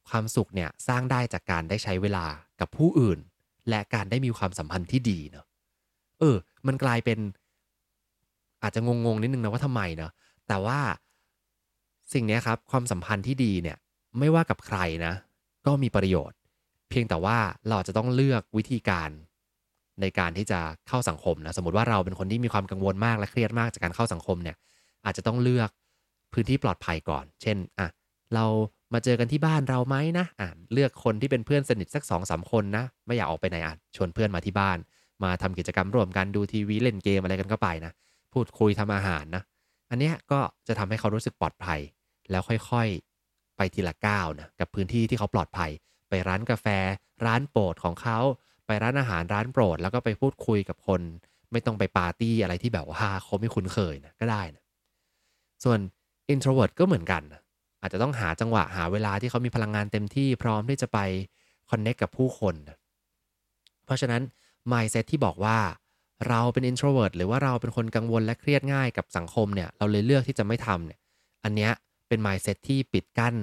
[0.10, 2.26] ความสุขเนี่ยสร้างได้จากการได้ใช้เวลา
[2.60, 3.20] กับผู้อื่น
[3.70, 5.46] และการได้มีความสัมพันธ์ที่ดีเนาะ
[6.20, 6.36] เออ
[6.68, 7.20] มันกลายเป็น
[8.64, 10.12] อาจจะงงๆนิดนึงนะว่าทำไมเนาะ
[10.48, 10.80] แต่ว่า
[12.14, 13.78] สิ่งนี้ครับ ความสัมพันธ์ที่ดีเนี่ย
[14.20, 15.14] ไม่ว่ากับใครนะ
[15.66, 16.38] ก็มีประโยชน์
[16.90, 19.10] เพียงแต่ว่าเราจะต้องเลือกวิธีการ
[20.02, 24.56] ในการที่จะเข้าสังคมนะสมมติว่าเราเป็นคนที่มีความกังวลมากและเครียดมากจากการเข้าสังคมเนี่ย
[25.06, 25.70] อาจจะต้องเลือก
[26.34, 27.88] พื้นที่ปลอดภัยก่อน เช่นอะ
[28.36, 28.46] เรา
[28.94, 34.78] มาเจอกันที่บ้านเราไหมนะอะเลือกคนที่เป็นเพื่อนสนิทสักสองสามคนนะ ไม่อยากออกไปไหนอะชวนเพื่อนมาที่บ้าน
[35.24, 37.92] มาทำกิจกรรมร่วมกันดูทีวีเล่นเกมอะไรกันก็ไปนะ
[38.34, 39.44] พูดคุยทำอาหารนะ
[39.90, 41.80] อันเนี้ยก็จะทำให้เขารู้สึกปลอดภัย
[42.32, 45.72] แล้วค่อยๆไปทีละก้าวนะกับพื้นที่ที่เขาปลอดภัย
[46.10, 46.68] ไปร้านกาแฟ
[47.26, 48.20] ร้านโปรดของเขา
[48.66, 51.02] ไปร้านอาหารร้านโปรด แล้วก็ไปพูดคุยกับคน
[51.52, 54.64] ไม่ต้องไปปาร์ตี้อะไรที่แบบว่าเขาไม่คุ้นเคยนะก็ได้นะ
[55.64, 55.80] ส่วน
[56.34, 57.41] introvert ก็เหมือนกันนะ
[57.82, 61.00] อาจจะต้องหาจังหวะหาเวลาที่เขามีพลังงานเต็มที่พร้อมที่จะไป
[61.70, 62.56] connect กับผู้คน
[63.86, 64.22] เพราะฉะนั้น
[64.72, 65.58] mindset ที่บอกว่า
[66.28, 71.00] เราเป็น introvert หรือว่าเราเป็นคนกังวลและเครียดง่ายกับสังคมเนี่ยเราเลยเลือกที่จะไม่ทำเนี่ย
[71.44, 71.72] อันเนี้ย
[72.08, 73.36] เป็น mindset ที่ปิดกั้น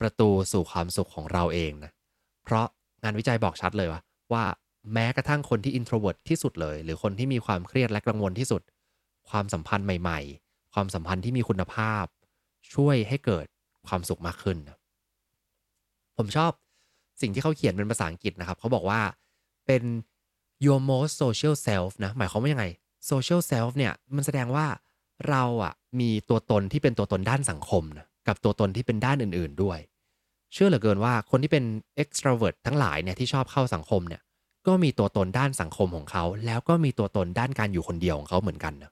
[0.00, 1.92] ประตูสู่ความสุขของเราเองนะ
[2.44, 2.66] เพราะ
[3.02, 4.00] งานวิจัยบอกชัดเลยว่า
[4.32, 4.44] ว่า
[4.92, 8.62] แม้กระทั่งคนที่ introvert ที่สุดเลย หรือคนที่มีความเครียดและกังวลที่สุด
[9.30, 12.04] ความสัมพันธ์ใหม่ ๆ ความสัมพันธ์ที่มีคุณภาพ
[12.74, 13.46] ช่วยให้เกิด
[13.86, 14.56] ความสุขมากขึ้น
[16.16, 16.50] ผมชอบ
[17.20, 19.00] สิ่งที่เขาเขียนเป็นภาษาอังกฤษนะครับ เขาบอกว่า
[19.66, 19.82] เป็น
[20.64, 22.66] your most social self นะ หมายความว่ายังไง
[23.10, 24.66] social self เนี่ย มันแสดงว่า
[25.28, 29.78] เราอะมีตัวตนที่เป็นตัวตนด้านสังคมนะกับตัวตนที่เป็นด้านอื่น ๆด้วย
[30.52, 31.64] เชื่อเหลือเกินว่าคนที่เป็น
[32.02, 34.22] extrovert ทั้งหลายเนี่ยที่ชอบเข้าสังคมเนี่ย
[34.66, 38.90] ก็มีตัวตนด้านสังคมของเขา แล้วก็มีตัวตนด้านการอยู่คนเดียวของเขาเหมือนกันนะ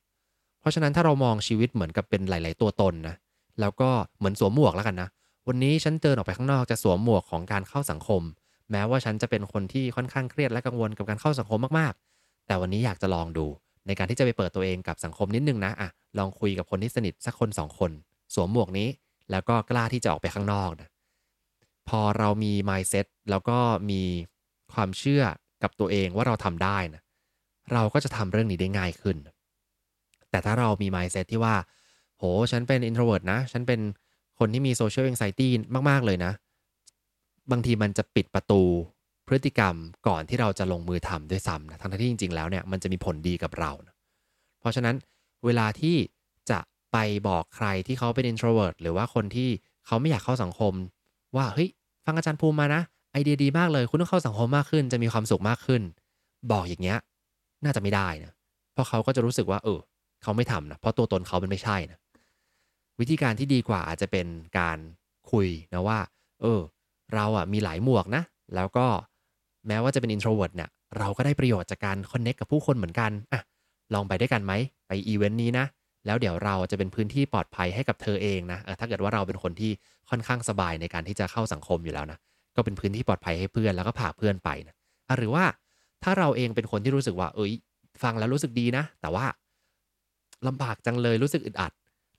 [0.60, 3.16] เพราะฉะนั้นถ้าเรามองชีวิตเหมือนกับเป็นหลาย ๆ ตัวตนนะ
[3.60, 5.08] แล้วก็เหมือนสวมหมวกแล้วกันนะ
[5.48, 8.22] วันนี้ฉันเดินออกไปข้างนอกจะสวมหมวกของการเข้าสังคม
[8.70, 13.46] แม้ว่าฉันจะเป็นคนที่ค่อนข้างเครียดและกังวลกับการเข้าสังคมมากๆ แต่วันนี้อยากจะลองดู
[13.86, 15.88] ในการที่จะไปเปิดตัวเองกับสังคมนิดนึงนะอะ
[16.18, 17.90] ลองคุยกับคนที่สนิทสักคนสองคน
[18.34, 18.88] สวมหมวกนี้
[19.30, 20.88] แล้วก็กล้าที่จะออกไปข้างนอกนะ
[21.88, 23.58] พอเรามี mindset แล้วก็
[23.90, 24.02] มี
[24.72, 25.22] ความเชื่อ
[25.62, 27.02] กับตัวเองว่าเราทำได้นะ
[27.72, 29.16] เราก็จะทำเรื่องนี้ได้ง่ายขึ้น
[30.30, 31.54] แต่ถ้าเรามี mindset ที่ว่า
[32.18, 33.80] โห ฉันเป็น introvert นะ ฉันเป็น
[34.38, 35.48] คนที่มี social anxiety
[35.90, 36.32] มาก ๆ เลยนะ
[37.50, 38.62] บางทีมันจะปิดประตู
[39.26, 39.74] พฤติกรรม
[40.08, 43.94] ก่อนที่เราจะลงมือทำด้วยซ้ำนะทั้งที่จริง ๆ แล้วเนี่ยมันจะมีผลดีกับเรานะ
[44.60, 44.94] เพราะฉะนั้น
[45.44, 45.96] เวลาที่
[46.50, 46.58] จะ
[46.92, 46.96] ไป
[47.28, 49.48] บอกใครที่เขาเป็น introvert หรือว่าคนที่
[49.86, 50.72] เขาไม่อยากเข้าสังคม
[51.36, 51.68] ว่าเฮ้ย
[52.04, 55.82] ฟังอาจารย์ภูมิมานะไอเดียดีมากเลย คุณต้องเข้าสังคมมากขึ้น จะมีความสุขมากขึ้น
[56.52, 56.98] บอกอย่างเงี้ย
[57.64, 58.32] น่าจะไม่ได้นะ
[58.72, 59.80] เพราะเขาก็จะรู้สึกว่าเออ
[60.22, 61.98] เขาไม่ทำนะเพราะตัวตนเขาเป็นไม่ใช่นะ
[63.00, 64.26] วิธีการที่ดีกว่าอาจจะเป็น
[64.58, 64.78] การ
[65.30, 65.98] คุยนะว่า
[66.42, 66.60] เออ
[67.14, 68.22] เราอะมีหลายหมวกนะ
[68.54, 68.86] แล้วก็
[69.66, 73.40] แม้ว่าจะเป็น introvert เนี่ย เราก็ได้ประโยชน์จากการ connect กับผู้คนเหมือนกัน อะ
[73.94, 74.52] ลองไปด้วยกันไหม
[74.86, 75.66] ไปอีเวนต์นี้นะ
[76.06, 79.70] แล้วเดี๋ยวเราจะเป็นพื้นที่ปลอดภัยให้กับเธอเองนะ เออ ถ้าเกิดว่าเราเป็นคนที่
[80.10, 82.18] ค่อนข้างสบายในการที่จะเข้าสังคมอยู่แล้วนะ
[82.56, 84.74] ก็เป็นพื้นที่ปลอดภัยให้เพื่อนแล้วก็พาเพื่อนไปนะ
[85.08, 85.44] อะหรือว่า
[86.02, 87.52] ถ้าเราเองเป็นคนที่รู้สึกว่า เอ้ย
[88.02, 89.24] ฟังแล้วรู้สึกดีนะ แต่ว่า
[90.46, 91.72] ลำบากจังเลยรู้สึกอึดอัด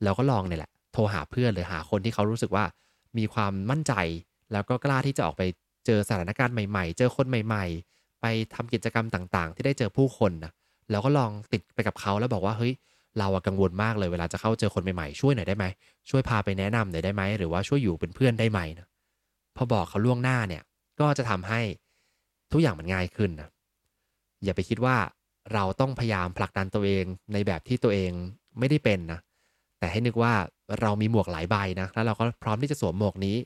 [0.03, 2.65] เราก็ลองเนี่ยแหละ โทรหาเพื่อนหรือหาคนที่เขารู้สึกว่า
[3.17, 3.93] มีความมั่นใจ
[4.51, 5.43] แล้วก็กล้าที่จะออกไป
[5.85, 10.51] เจอสถานการณ์ใหม่ๆ เจอคนใหม่ ๆ ไปทำกิจกรรมต่างๆ ที่ได้เจอผู้คนนะ
[10.91, 12.73] เราก็ลองติดไปกับเขาแล้วบอกว่าเฮ้ย
[13.19, 15.65] เราอะกังวลมากเลยเวลาจะเข้าเจอคนใหม่ๆ ช่วยหน่อยได้ไหม
[16.09, 18.87] ช่วยพาไปแนะนำหน่อยได้ไหมหรือว่าช่วยอยู่เป็นเพื่อนได้ไหมนะ
[19.55, 20.63] พอบอกเขาล่วงหน้าเนี่ย
[20.99, 21.61] ก็จะทำให้
[22.51, 23.49] ทุกอย่างมันง่ายขึ้นนะ
[24.43, 24.97] อย่าไปคิดว่า
[25.53, 28.11] เราต้องพยายามผลักดันตัวเองในแบบที่ตัวเอง
[28.59, 29.19] ไม่ได้เป็นนะ
[29.79, 30.33] แต่ให้นึกว่า
[30.81, 33.37] เรามีหมวกหลายใบนะแล้วเราก็พร้อมที่จะสวมหมวกนี้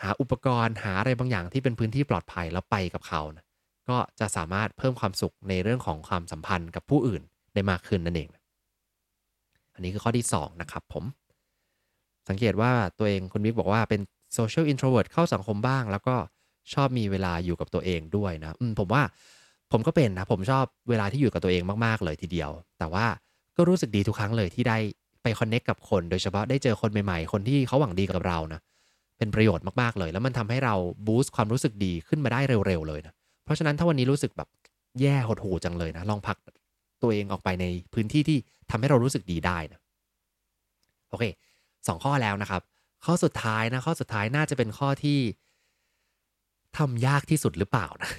[0.00, 3.44] หาอุปกรณ์หาอะไรบางอย่างที่เป็นพื้นที่ปลอดภัยแล้วไปกับเขานะ
[3.88, 7.22] ก็จะสามารถเพิ่มความสุขในเรื่องของความสัมพันธ์กับผู้อื่น
[7.54, 8.28] ได้มากขึ้นนั่นเอง
[9.74, 11.04] อันนี้คือข้อที่ 2 นะครับผม
[12.28, 14.00] สังเกตว่าตัวเองคุณบิ๊กบอกว่าเป็น
[14.36, 16.16] social introvert เข้าสังคมบ้าง แล้วก็
[16.74, 19.02] ชอบมีเวลาอยู่กับตัวเองด้วยนะมผมว่า
[19.72, 23.06] ผมก็เป็นนะผมชอบเวลาที่อยู่กับตัวเองมากๆเลยทีเดียว แต่ว่า
[23.56, 24.78] ก็รู้สึกดีทุกครั้งเลยที่ได้
[25.24, 28.60] ไปคอนเน็กกับคนโดยเฉพาะได้เจอคนใหม่ๆ คนที่เขาหวังดีกับเรานะ
[29.18, 30.74] เป็นประโยชน์มากๆเลย แล้วมันทำให้เรา
[31.06, 34.48] บูสต์ความรู้สึกดีขึ้นมาได้เร็วๆเลยนะเพราะฉะนั้นถ้าวันนี้รู้สึกแบบ
[35.00, 36.36] แย่หดหู่จังเลยนะลองพัก
[37.02, 38.38] ตัวเองออกไปในพื้นที่ที่
[38.70, 39.80] ทำให้เรารู้สึกดีได้นะ
[41.10, 41.24] โอเค
[41.88, 42.62] สองข้อแล้วนะครับ
[43.04, 45.18] ข้อสุดท้ายนะข้อสุดท้ายน่าจะเป็นข้อที่
[46.78, 48.10] ทำยากที่สุดหรือเปล่านะ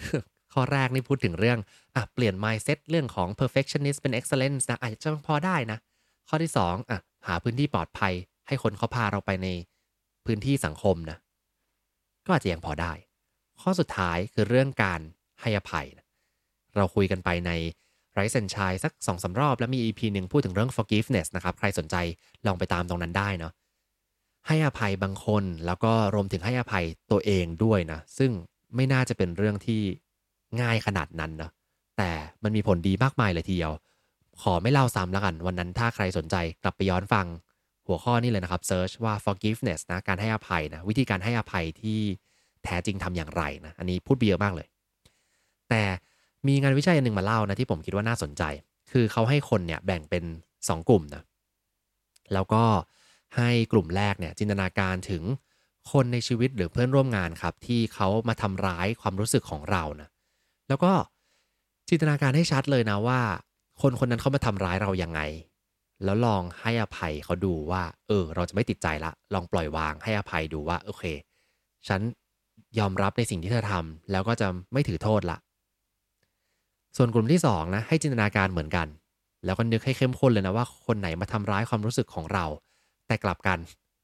[0.53, 1.59] ข้อแรกนี่พูดถึงเรื่อง
[1.95, 5.77] อะเปลี่ยน mindset เรื่องของ perfectionist เป็น excellence นะอาจจะพอได้นะ
[6.29, 8.13] ข้อที่สองอะหาพื้นที่ปลอดภัย
[8.47, 9.47] ให้คนเขาพาเราไปใน
[10.25, 11.17] พื้นที่สังคมนะ
[12.25, 12.93] ก็อาจจะยังพอได้
[13.61, 14.99] ข้อสุดท้ายคือเรื่องการ
[15.41, 16.05] ให้อภัยนะ
[16.75, 17.51] เราคุยกันไปใน
[18.13, 21.95] ไรเซนชัยสักสองสารอบ แล้วมี EP หนึ่งพูดถึงเรื่อง forgiveness นะครับ ใครสนใจ
[22.45, 23.53] ลองไปตามตรงนั้นได้เนาะ
[24.47, 28.31] ให้อภัยบางคนแล้วก็รวมถึงให้อภัยตัวเองด้วยนะ ซึ่ง
[28.75, 29.81] ไม่น่าจะเป็นเรื่องที่
[30.61, 31.49] ง่ายขนาดนั้นนะ
[31.97, 32.11] แต่
[32.43, 33.71] มันมีผลดีมากมายเลยทีเดียว
[34.41, 37.25] ขอไม่เล่าซ้ำแล้วกัน วันนั้นถ้าใครสนใจกลับไปย้อนฟัง
[37.87, 41.99] หัวข้อนี้เลยนะครับ search ว่า forgiveness นะการให้อภัยนะวิธีการให้อภัยที่
[42.63, 44.67] แท้จริงทำอย่างไรนะอันนี้พูดเบียอะมากเลย
[45.69, 45.83] แต่
[46.47, 48.43] มีงานวิจัยอันหนึ่งมาเล่านะที่ผมคิดว่าน่าสนใจ
[48.91, 50.23] คือเขาให้คนเนี่ยแบ่งเป็น
[50.59, 51.23] 2 กลุ่มนะ
[52.33, 52.63] แล้วก็
[53.37, 55.23] ให้กลุ่มแรกเนี่ยจินตนาการถึง
[55.91, 60.09] คนในชีวิตหรือเพื่อนร่วมงานครับ ที่เขามาทำร้ายความรู้สึกของเรานะ
[60.69, 60.91] แล้วก็
[61.89, 63.21] จินตนาการให้ชัดเลยนะว่า
[63.81, 65.21] คนคนนั้นเขามาทำร้ายเรายังไง
[66.03, 71.03] แล้วลองให้อภัยเขาดูว่า เออ เราจะไม่ติดใจละ ลองปล่อยวางให้อภัยดูว่า โอเค
[71.87, 72.01] ฉัน
[72.79, 75.37] ยอมรับในสิ่งที่เธอทำแล้วก็จะไม่ถือโทษละ
[76.97, 78.87] ส่วนกลุ่มที่2นะให้จินตนาการเหมือนกัน
[79.45, 82.45] แล้วก็นึกให้เข้มข้นเลยนะว่าคนไหนมาทำร้ายความรู้สึกของเรา
[83.07, 83.59] แต่กลับกัน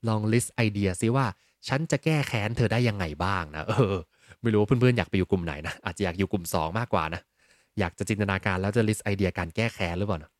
[0.07, 1.25] ลอง list ไอเดียซิว่า
[1.67, 3.95] ฉันจะแก้แค้นเธอได้ยังไงบ้างนะเออ
[4.41, 7.21] ไม่รู้ว่าเพื่อนๆอยากไปอยู่กลุ่มไหนนะอาจจะอยากอยู่กลุ่ม 2 มากกว่านะ
[7.79, 10.31] อยากจะจินตนาการแล้วจะ list ไอเดียการแก้แค้นหรือเปล่านะ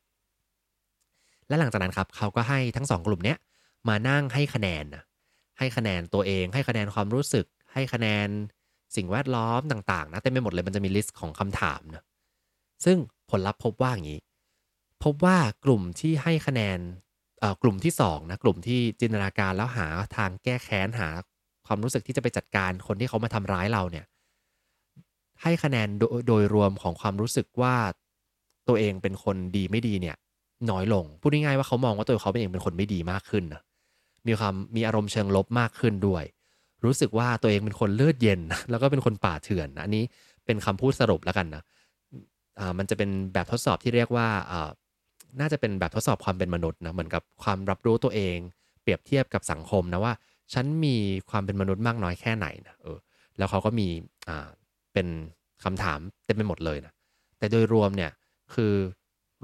[1.48, 3.38] และหลังจากนั้นครับเขาก็ให้ทั้งสองกลุ่มเนี้ย
[3.88, 5.02] มานั่งให้คะแนนนะ
[5.58, 8.28] ให้คะแนนตัวเอง ให้คะแนนความรู้สึก ให้คะแนน
[8.96, 12.04] สิ่งแวดล้อมต่างๆนะเต็มไปหมดเลยมันจะมี list ของคำถามนะ
[12.84, 12.96] ซึ่ง
[13.30, 14.20] ผลลัพธ์พบว่าอย่างนี้
[15.04, 16.78] พบว่ากลุ่มที่ให้คะแนน
[17.62, 21.08] กลุ่มที่2นะกลุ่มที่จินตนาการแล้วหาทางแก้แค้นหา
[21.66, 24.04] ความรู้สึกที่จะไปจัดการคนที่เขามาทำร้ายเราเนี่ย
[25.42, 27.74] ให้คะแนนโดโดยรวมของความรู้สึกว่า
[28.68, 30.16] ตัวเองเป็นคนดีไม่ดีเนี่ย
[30.70, 33.62] น้อยลง พูดง่ายๆว่าเขามองว่าตัวเขาเองเป็นคนไม่ดีมากขึ้นนะ
[34.26, 36.24] มีความมีอารมณ์เชิงลบมากขึ้นด้วย
[36.84, 40.04] รู้สึกว่าตัวเองเป็นคนเลือดเย็น แล้วก็เป็นคนป่าเถื่อน อันนี้
[40.46, 41.62] เป็นคำพูดสรุปแล้วกันนะ
[42.58, 44.70] อ่ามันจะเป็นแบบทดสอบที่เรียกว่าอ่า
[45.40, 48.36] น่าจะเป็นแบบทดสอบความเป็นมนุษย์นะเหมือนกับความรับรู้ตัวเอง
[48.82, 50.12] เปรียบเทียบกับสังคมนะว่า
[50.52, 50.96] ฉันมี
[51.30, 52.98] ความเป็นมนุษย์มากน้อยแค่ไหนนะเออ
[53.38, 53.88] แล้วเขาก็มี
[54.28, 54.48] อ่า
[54.92, 55.06] เป็น
[55.64, 56.92] คำถามเต็มไปหมดเลยนะ
[57.38, 58.10] แต่โดยรวมเนี่ย
[58.54, 58.72] คือ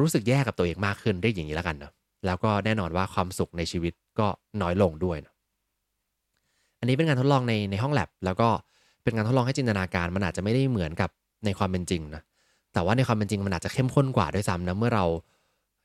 [0.00, 1.92] รู้สึกแย่กับตัวเองมากขึ้นได้อย่างนี้แล้วกันเนาะ
[2.26, 4.26] แล้วก็แน่นอนว่าความสุขในชีวิตก็
[4.62, 5.34] น้อยลงด้วยนะ
[6.80, 8.48] อันนี้เป็นการทดลองในในห้องแลบแล้วก็
[9.02, 11.11] เป็นการทดลองให้จินตนาการมันอาจจะไม่ได้เหมือนกับ
[11.44, 12.22] ในความเป็นจริงนะ
[12.72, 15.04] แต่ว่าในความเป็นจริงมันอาจจะเข้มข้นกว่าด้วยซ้ำนะเมื่อเรา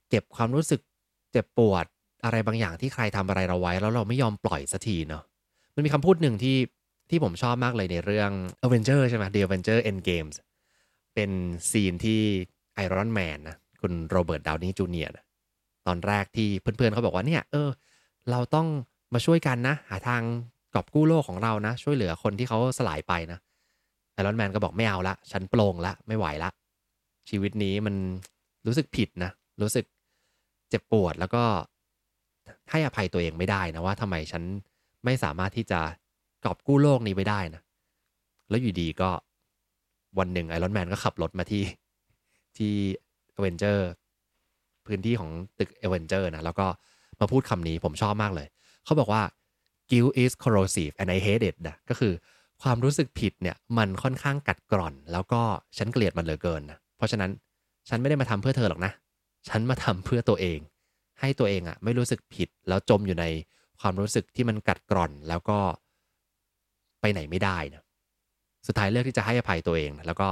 [0.10, 0.82] เก็บความรู้สึก
[1.32, 1.86] เจ็บปวด
[2.26, 5.23] อะไรบางอย่างที่ใครทำอะไรเราไว้ แล้วเราไม่ยอมปล่อยสักทีเนาะ
[5.76, 6.56] มันมีคำพูดหนึ่งที่
[7.10, 8.32] ที่ผมชอบมากเลยในเรื่อง
[8.66, 10.36] Avenger ใช่ไหม The Avenger Endgames
[11.16, 11.32] เป็น
[11.69, 12.22] scene ที่
[12.86, 15.12] Iron Man นะคุณโรเบิร์ตดาวนี่จูเนียร์
[15.88, 17.70] ตอนแรกที่เพื่อนๆเขาบอกว่าเนี่ยเออ
[18.32, 18.68] เราต้อง
[19.13, 20.22] มาช่วยกันนะ หาทาง
[20.74, 23.39] กอบกู้โลกของเรานะ ช่วยเหลือคนที่เขาสลายไปนะ
[24.13, 26.50] Iron Man ก็บอกไม่เอาละ ฉันโปร่งละ ไม่ไหวละ
[27.30, 27.96] ชีวิตนี้มัน
[28.66, 29.86] รู้สึกผิดนะ รู้สึก
[30.70, 31.44] เจ็บปวดแล้วก็
[32.72, 34.44] ให้อภัยตัวเองไม่ได้นะว่าทำไมฉัน
[35.06, 35.80] ไม่สามารถที่จะ
[36.43, 37.62] กอบกู้โลกนี้ไว้ได้นะ
[38.49, 39.10] แล้วอยู่ดีก็
[40.19, 41.63] วันหนึ่ง Iron Man ก็ขับรถมาที่
[42.58, 42.73] ที่
[43.34, 43.88] Avenger
[44.86, 45.29] พื้นที่ของ
[45.60, 46.65] ตึก Avenger นะ แล้วก็
[47.19, 48.47] มาพูดคำนี้ผมชอบมากเลย
[48.86, 49.21] เขาบอกว่า
[49.89, 52.13] guilt is corrosive and I hate it นะก็คือ
[52.63, 55.41] ความรู้สึกผิดเนี่ยมันค่อนข้างกัดกร่อน แล้วก็
[55.77, 57.32] ฉันเกลียดมันเหลือเกินนะเพราะฉะนั้น
[57.89, 58.91] ฉันไม่ได้มาทำเพื่อเธอหรอกนะ
[59.49, 60.60] ฉันมาทำเพื่อตัวเอง
[61.19, 63.25] ให้ตัวเองอะ่ะไม่รู้สึกผิดแล้วจมอยู่ใน
[63.82, 65.60] ความรู้สึกที่มันกัดกร่อน แล้วก็
[67.04, 67.84] ไปไหนไม่ได้นะ
[68.68, 70.28] สุดท้ายเลือกที่จะให้อภัยตัวเองแล้วก็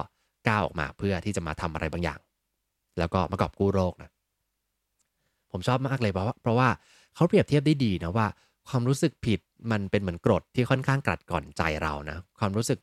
[0.48, 2.20] ก้าวออกมาเพื่อที่จะมาทำอะไรบางอย่าง
[3.00, 4.12] แล้วก็มากอบกู้โรคนะ
[5.52, 6.70] ผมชอบมากเลยเพราะว่าเพราะว่า
[7.16, 8.28] เขาเปรียบเทียบได้ดีนะว่า
[8.70, 9.40] ความรู้สึกผิด
[9.72, 12.80] มันเป็นเหมือนกรดที่ค่อนข้างกัดก่อนใจเรานะความรู้สึก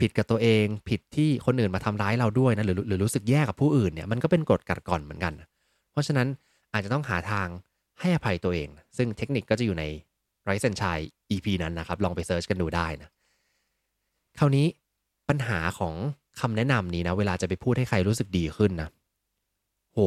[0.00, 5.32] ผิดกับตัวเอง ผิดที่คนอื่นมาทำร้ายเราด้วยนะหรือหรือรู้สึกแย่กับผู้อื่นเนี่ยมันก็เป็นกรดกัดก่อนเหมือนกัน
[5.92, 6.28] เพราะฉะนั้น
[6.72, 7.48] อาจจะต้องหาทาง
[8.00, 9.84] ให้อภัยตัวเอง ซึ่งเทคนิคก็จะอยู่ใน
[10.44, 10.98] ไรเซนชัย
[11.30, 13.10] EP นั้นนะครับ ลองไปเซิร์ชกันดูได้นะ
[14.38, 14.66] คราวนี้
[15.28, 15.94] ปัญหาของ
[16.40, 18.88] คำแนะนำนี้นะ เวลาจะไปพูดให้ใครรู้สึกดีขึ้นนะ
[19.92, 19.98] โห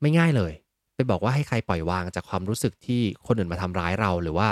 [0.00, 0.52] ไม่ง่ายเลย
[0.94, 4.48] ไปบอกว่าให้ใครปล่อยวางจากความรู้สึกที่คนอื่นมาทำร้ายเรา หรือว่า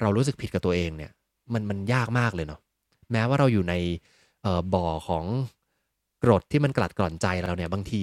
[0.00, 1.12] เรารู้สึกผิดกับตัวเองเนี่ย
[1.52, 2.60] มันมันยากมากเลยเนาะ
[3.12, 3.74] แม้ว่าเราอยู่ใน
[4.74, 5.24] บ่อของ
[6.22, 8.02] กรดที่มันกลัดกร่อนใจเราเนี่ย บางที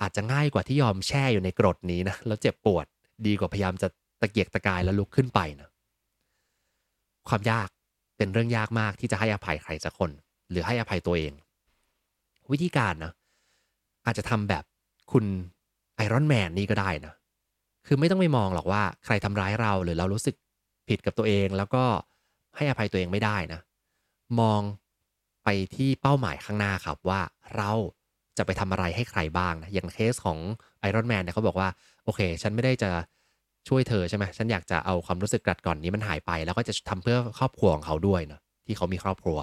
[0.00, 2.86] อาจจะง่ายกว่าที่ยอมแช่อยู่ในกรดนี้นะแล้วเจ็บปวด
[3.26, 3.88] ดีกว่าพยายามจะ
[4.20, 5.68] ตะเกียกตะกายแล้วลุกขึ้นไปนะ
[7.28, 7.68] ความยาก
[8.22, 10.10] เป็นเรื่องยากมากที่จะให้อภัยใครสักคน
[10.50, 11.32] หรือให้อภัยตัวเอง
[12.50, 13.12] วิธีการนะ
[14.06, 14.64] อาจจะทำแบบ
[15.12, 15.24] คุณ
[15.96, 17.14] ไอรอนแมนนี่ก็ได้นะ
[17.86, 20.34] คือไม่ต้องไปมองหรอกว่าใครทำร้ายเราหรือเรารู้สึก
[20.88, 21.84] ผิดกับตัวเอง แล้วก็
[22.56, 23.60] ให้อภัยตัวเองไม่ได้นะ
[24.40, 24.60] มอง
[25.44, 27.20] ไปที่เป้าหมายข้างหน้าครับว่า
[27.56, 27.72] เรา
[28.38, 30.38] จะไปทำอะไรให้ใครบ้างนะอย่างเคสของ
[30.80, 31.68] Iron Man เนี่ยเขาบอกว่า
[32.04, 32.90] โอเค ฉันไม่ได้จะ
[33.68, 39.38] ช่วยเธอใช่ไหมฉันอยากจะเอาความรู้สึกกัดกร่อนนี้มันหายไป แล้วก็จะทำเพื่อครอบครัวของเขาด้วยเนาะที่เขามีครอบครัว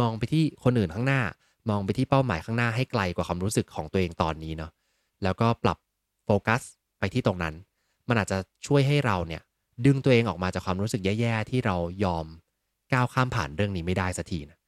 [0.00, 1.22] มองไปที่คนอื่นข้างหน้า
[1.70, 4.70] มองไปที่เป้าหมายข้างหน้าให้ไกลกว่าความรู้สึกของตัวเองตอนนี้เนาะ
[5.22, 5.78] แล้วก็ปรับ
[6.24, 6.62] โฟกัส
[6.98, 7.54] ไปที่ตรงนั้น
[8.08, 9.42] มันอาจจะช่วยให้เราเนี่ย
[9.84, 12.26] ดึงตัวเองออกมาจากความรู้สึกแย่ๆที่เรายอม
[12.92, 14.58] ก้าวข้ามผ่านเรื่องนี้ไม่ได้สักทีนะ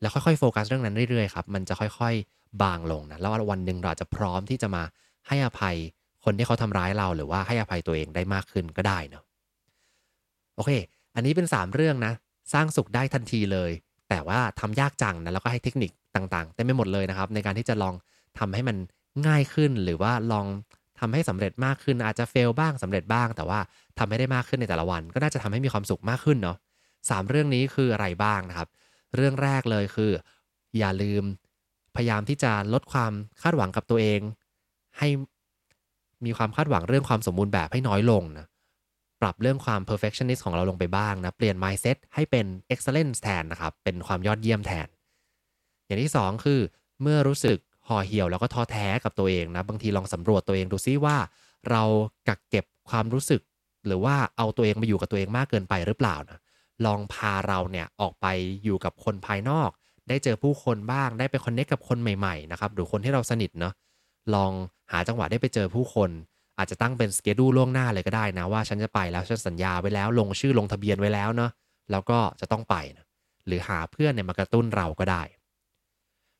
[0.00, 4.82] แล้วค่อยๆโฟกัสเรื่องนั้นเรื่อยๆครับมันจะค่อยๆ บางลงนะแล้ววันหนึ่งเราจะพร้อมที่จะมา
[5.28, 5.76] ให้อภัย
[6.30, 9.24] คนที่เขาทำร้ายเราหรือว่าให้อภัยตัวเองได้มากขึ้นก็ได้เนาะ
[10.56, 10.70] โอเค
[11.14, 12.12] อันนี้เป็น 3 เรื่องนะ
[12.52, 13.70] สร้างสุขได้ทันทีเลย
[14.08, 17.94] แต่ว่าทำยากจังนะแล้วก็ให้เทคนิคต่างๆเต็มไปหมดเลยนะครับ ในการที่จะลอง
[18.38, 18.76] ทำให้มัน
[19.26, 20.46] ง่ายขึ้น หรือว่าลอง
[21.00, 23.60] ทำให้สำเร็จมากขึ้น อาจจะเฟลบ้างสำเร็จบ้าง แต่ว่า
[23.98, 26.56] ทำให้ได้มากขึ้นในแต่ละวัน ก็น่าจะทำให้มีความสุขมากขึ้นเนาะ
[27.10, 28.68] สามเรื่องนี้คืออะไรบ้างนะครับ
[29.16, 30.10] เรื่องแรกเลยคือ
[30.78, 31.24] อย่าลืม
[31.96, 33.12] พยายามที่จะลดความ
[33.42, 34.20] คาดหวังกับตัวเอง
[34.98, 35.08] ให้
[36.24, 38.46] มีความคาดหวังเรื่องความสมบูรณ์แบบให้น้อยลงนะ
[39.20, 44.88] ปรับเรื่องความ perfectionist ของเราลงไปบ้างนะ เปลี่ยน mindset ให้เป็น excellence แทนนะครับ เป็นความยอดเยี่ยมแทน
[45.86, 46.60] อย่างที่ 2 คือ
[47.02, 51.16] เมื่อรู้สึกห่อเหี่ยวแล้วก็ท้อแท้กับตัวเองนะ บางทีลองสำรวจตัวเองดูซิว่า
[51.70, 51.82] เรา
[52.28, 53.40] กักเก็บความรู้สึก
[53.86, 56.38] หรือว่าเอาตัวเองมาอยู่กับตัวเองมากเกินไปหรือเปล่านะ
[56.86, 58.26] ลองพาเราเนี่ยออกไป
[58.64, 59.70] อยู่กับคนภายนอก
[60.08, 63.74] ได้เจอผู้คนบ้าง ได้ไปคอนเนคกับคนใหม่ๆนะครับ หรือคนที่เราสนิทเนาะ
[64.34, 64.52] ลอง
[64.92, 66.10] หาจังหวะได้ไปเจอผู้คน
[66.58, 71.50] อาจจะตั้งเป็นสเกดูล่วงหน้าเลยก็ได้นะว่าฉันจะไปแล้วฉันสัญญาไว้แล้วลงชื่อลงทะเบียนไว้แล้วเนาะ
[71.90, 73.04] แล้วก็จะต้องไปนะ
[73.46, 75.22] หรือหาเพื่อนเนี่ยมากระตุ้นเราก็ได้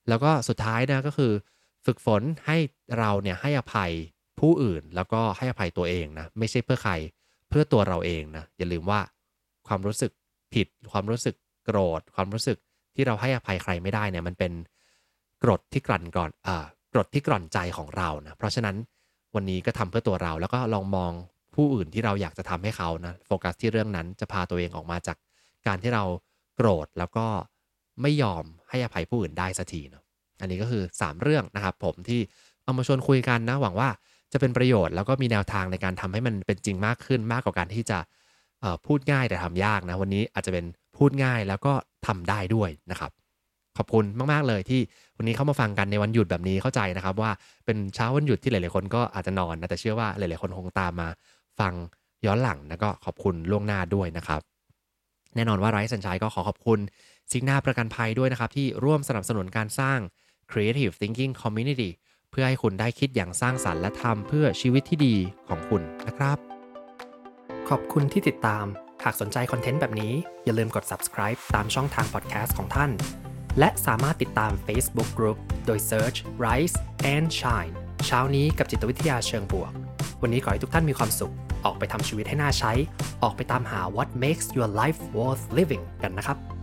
[0.09, 1.33] แล้วก็สุดท้ายนะก็คือ
[1.87, 2.57] ฝึกฝนให้
[2.99, 3.93] เราเนี่ยให้อภัย
[4.41, 6.93] ผู้อื่นแล้วก็ให้อภัยตัวเองนะไม่ใช่เพื่อใคร
[7.49, 9.01] เพื่อตัวเราเองนะอย่าลืมว่า
[9.69, 10.13] ความรู้สึก
[10.55, 11.35] ผิดความรู้สึก
[11.65, 12.59] โกรธ ความรู้สึก
[12.95, 14.53] ที่เราให้อภัยใครไม่ได้เนี่ยมันเป็น
[15.43, 18.77] กรดที่กลั่นก่อนอ่า กรดที่กร่อนใจของเรานะเพราะฉะนั้น
[19.35, 21.13] วันนี้ก็ทำเพื่อตัวเรา แล้วก็ลองมอง
[21.55, 25.17] ผู้อื่นที่เราอยากจะทำให้เขานะโฟกัสที่เรื่องนั้นจะพาตัวเองออกมาจาก
[25.67, 26.05] การที่เรา
[26.57, 27.27] โกรธแล้วก็
[28.03, 30.03] ไม่ยอมให้อภัยผู้อื่นได้สักทีเนาะ
[30.41, 32.21] อันนี้ก็คือ 3 เรื่องนะครับผมที่
[32.65, 33.89] เอามาชวนคุยกันนะหวังว่า
[34.33, 37.99] จะเป็นประโยชน์แล้วก็มีแนวทางในการทำให้มันเป็นจริงมากขึ้นมากกว่าการที่จะ
[38.87, 40.65] พูดง่ายแต่ทำยากนะวันนี้อาจจะเป็น
[40.97, 41.73] พูดง่ายแล้วก็
[42.07, 43.11] ทำได้ด้วยนะครับ
[43.79, 44.81] ขอบคุณมาก ๆ เลยที่
[45.17, 47.31] วันนี้เข้ามาฟังกันในวันหยุดแบบนี้เข้าใจนะครับ ว่า
[47.65, 51.09] เป็นเช้าวันหยุดที่หลาย ๆ คนก็อาจจะนอนนะแต่เชื่อว่าหลาย ๆ คนคงตามมา
[51.61, 51.73] ฟัง
[52.27, 54.41] ย้อนหลังแล้วก็ขอบคุณล่วงหน้าด้วยนะครับ
[55.35, 56.79] แน่นอนว่าไร้สัญชัยก็ขอขอบคุณ
[57.31, 59.99] ซิกนาประกันภัยด้วยนะครับที่ร่วมสนับสนุนการสร้าง
[60.51, 61.91] Creative Thinking Community
[62.31, 65.17] เพื่อให้คุณได้คิดอย่างสร้างสรรค์และทำเพื่อชีวิตที่ดี
[65.49, 66.39] ของคุณนะครับ
[67.69, 68.65] ขอบคุณที่ติดตาม
[69.05, 70.13] หากสนใจคอนเทนต์แบบนี้
[70.45, 72.91] อย่าลืมกด subscribe ตามช่องทาง podcast ของท่าน
[73.59, 76.77] และสามารถติดตาม Facebook Group โดย search Rise
[77.15, 77.73] and Shine
[78.07, 79.73] เช้านี้กับจิตวิทยาเชิงบวก
[80.23, 81.33] วันนี้ขอให้ทุกท่านมีความสุข
[81.65, 82.73] ออกไปทำชีวิตให้น่าใช้
[83.23, 86.58] ออกไปตามหา what makes your life worth living กันนะครับ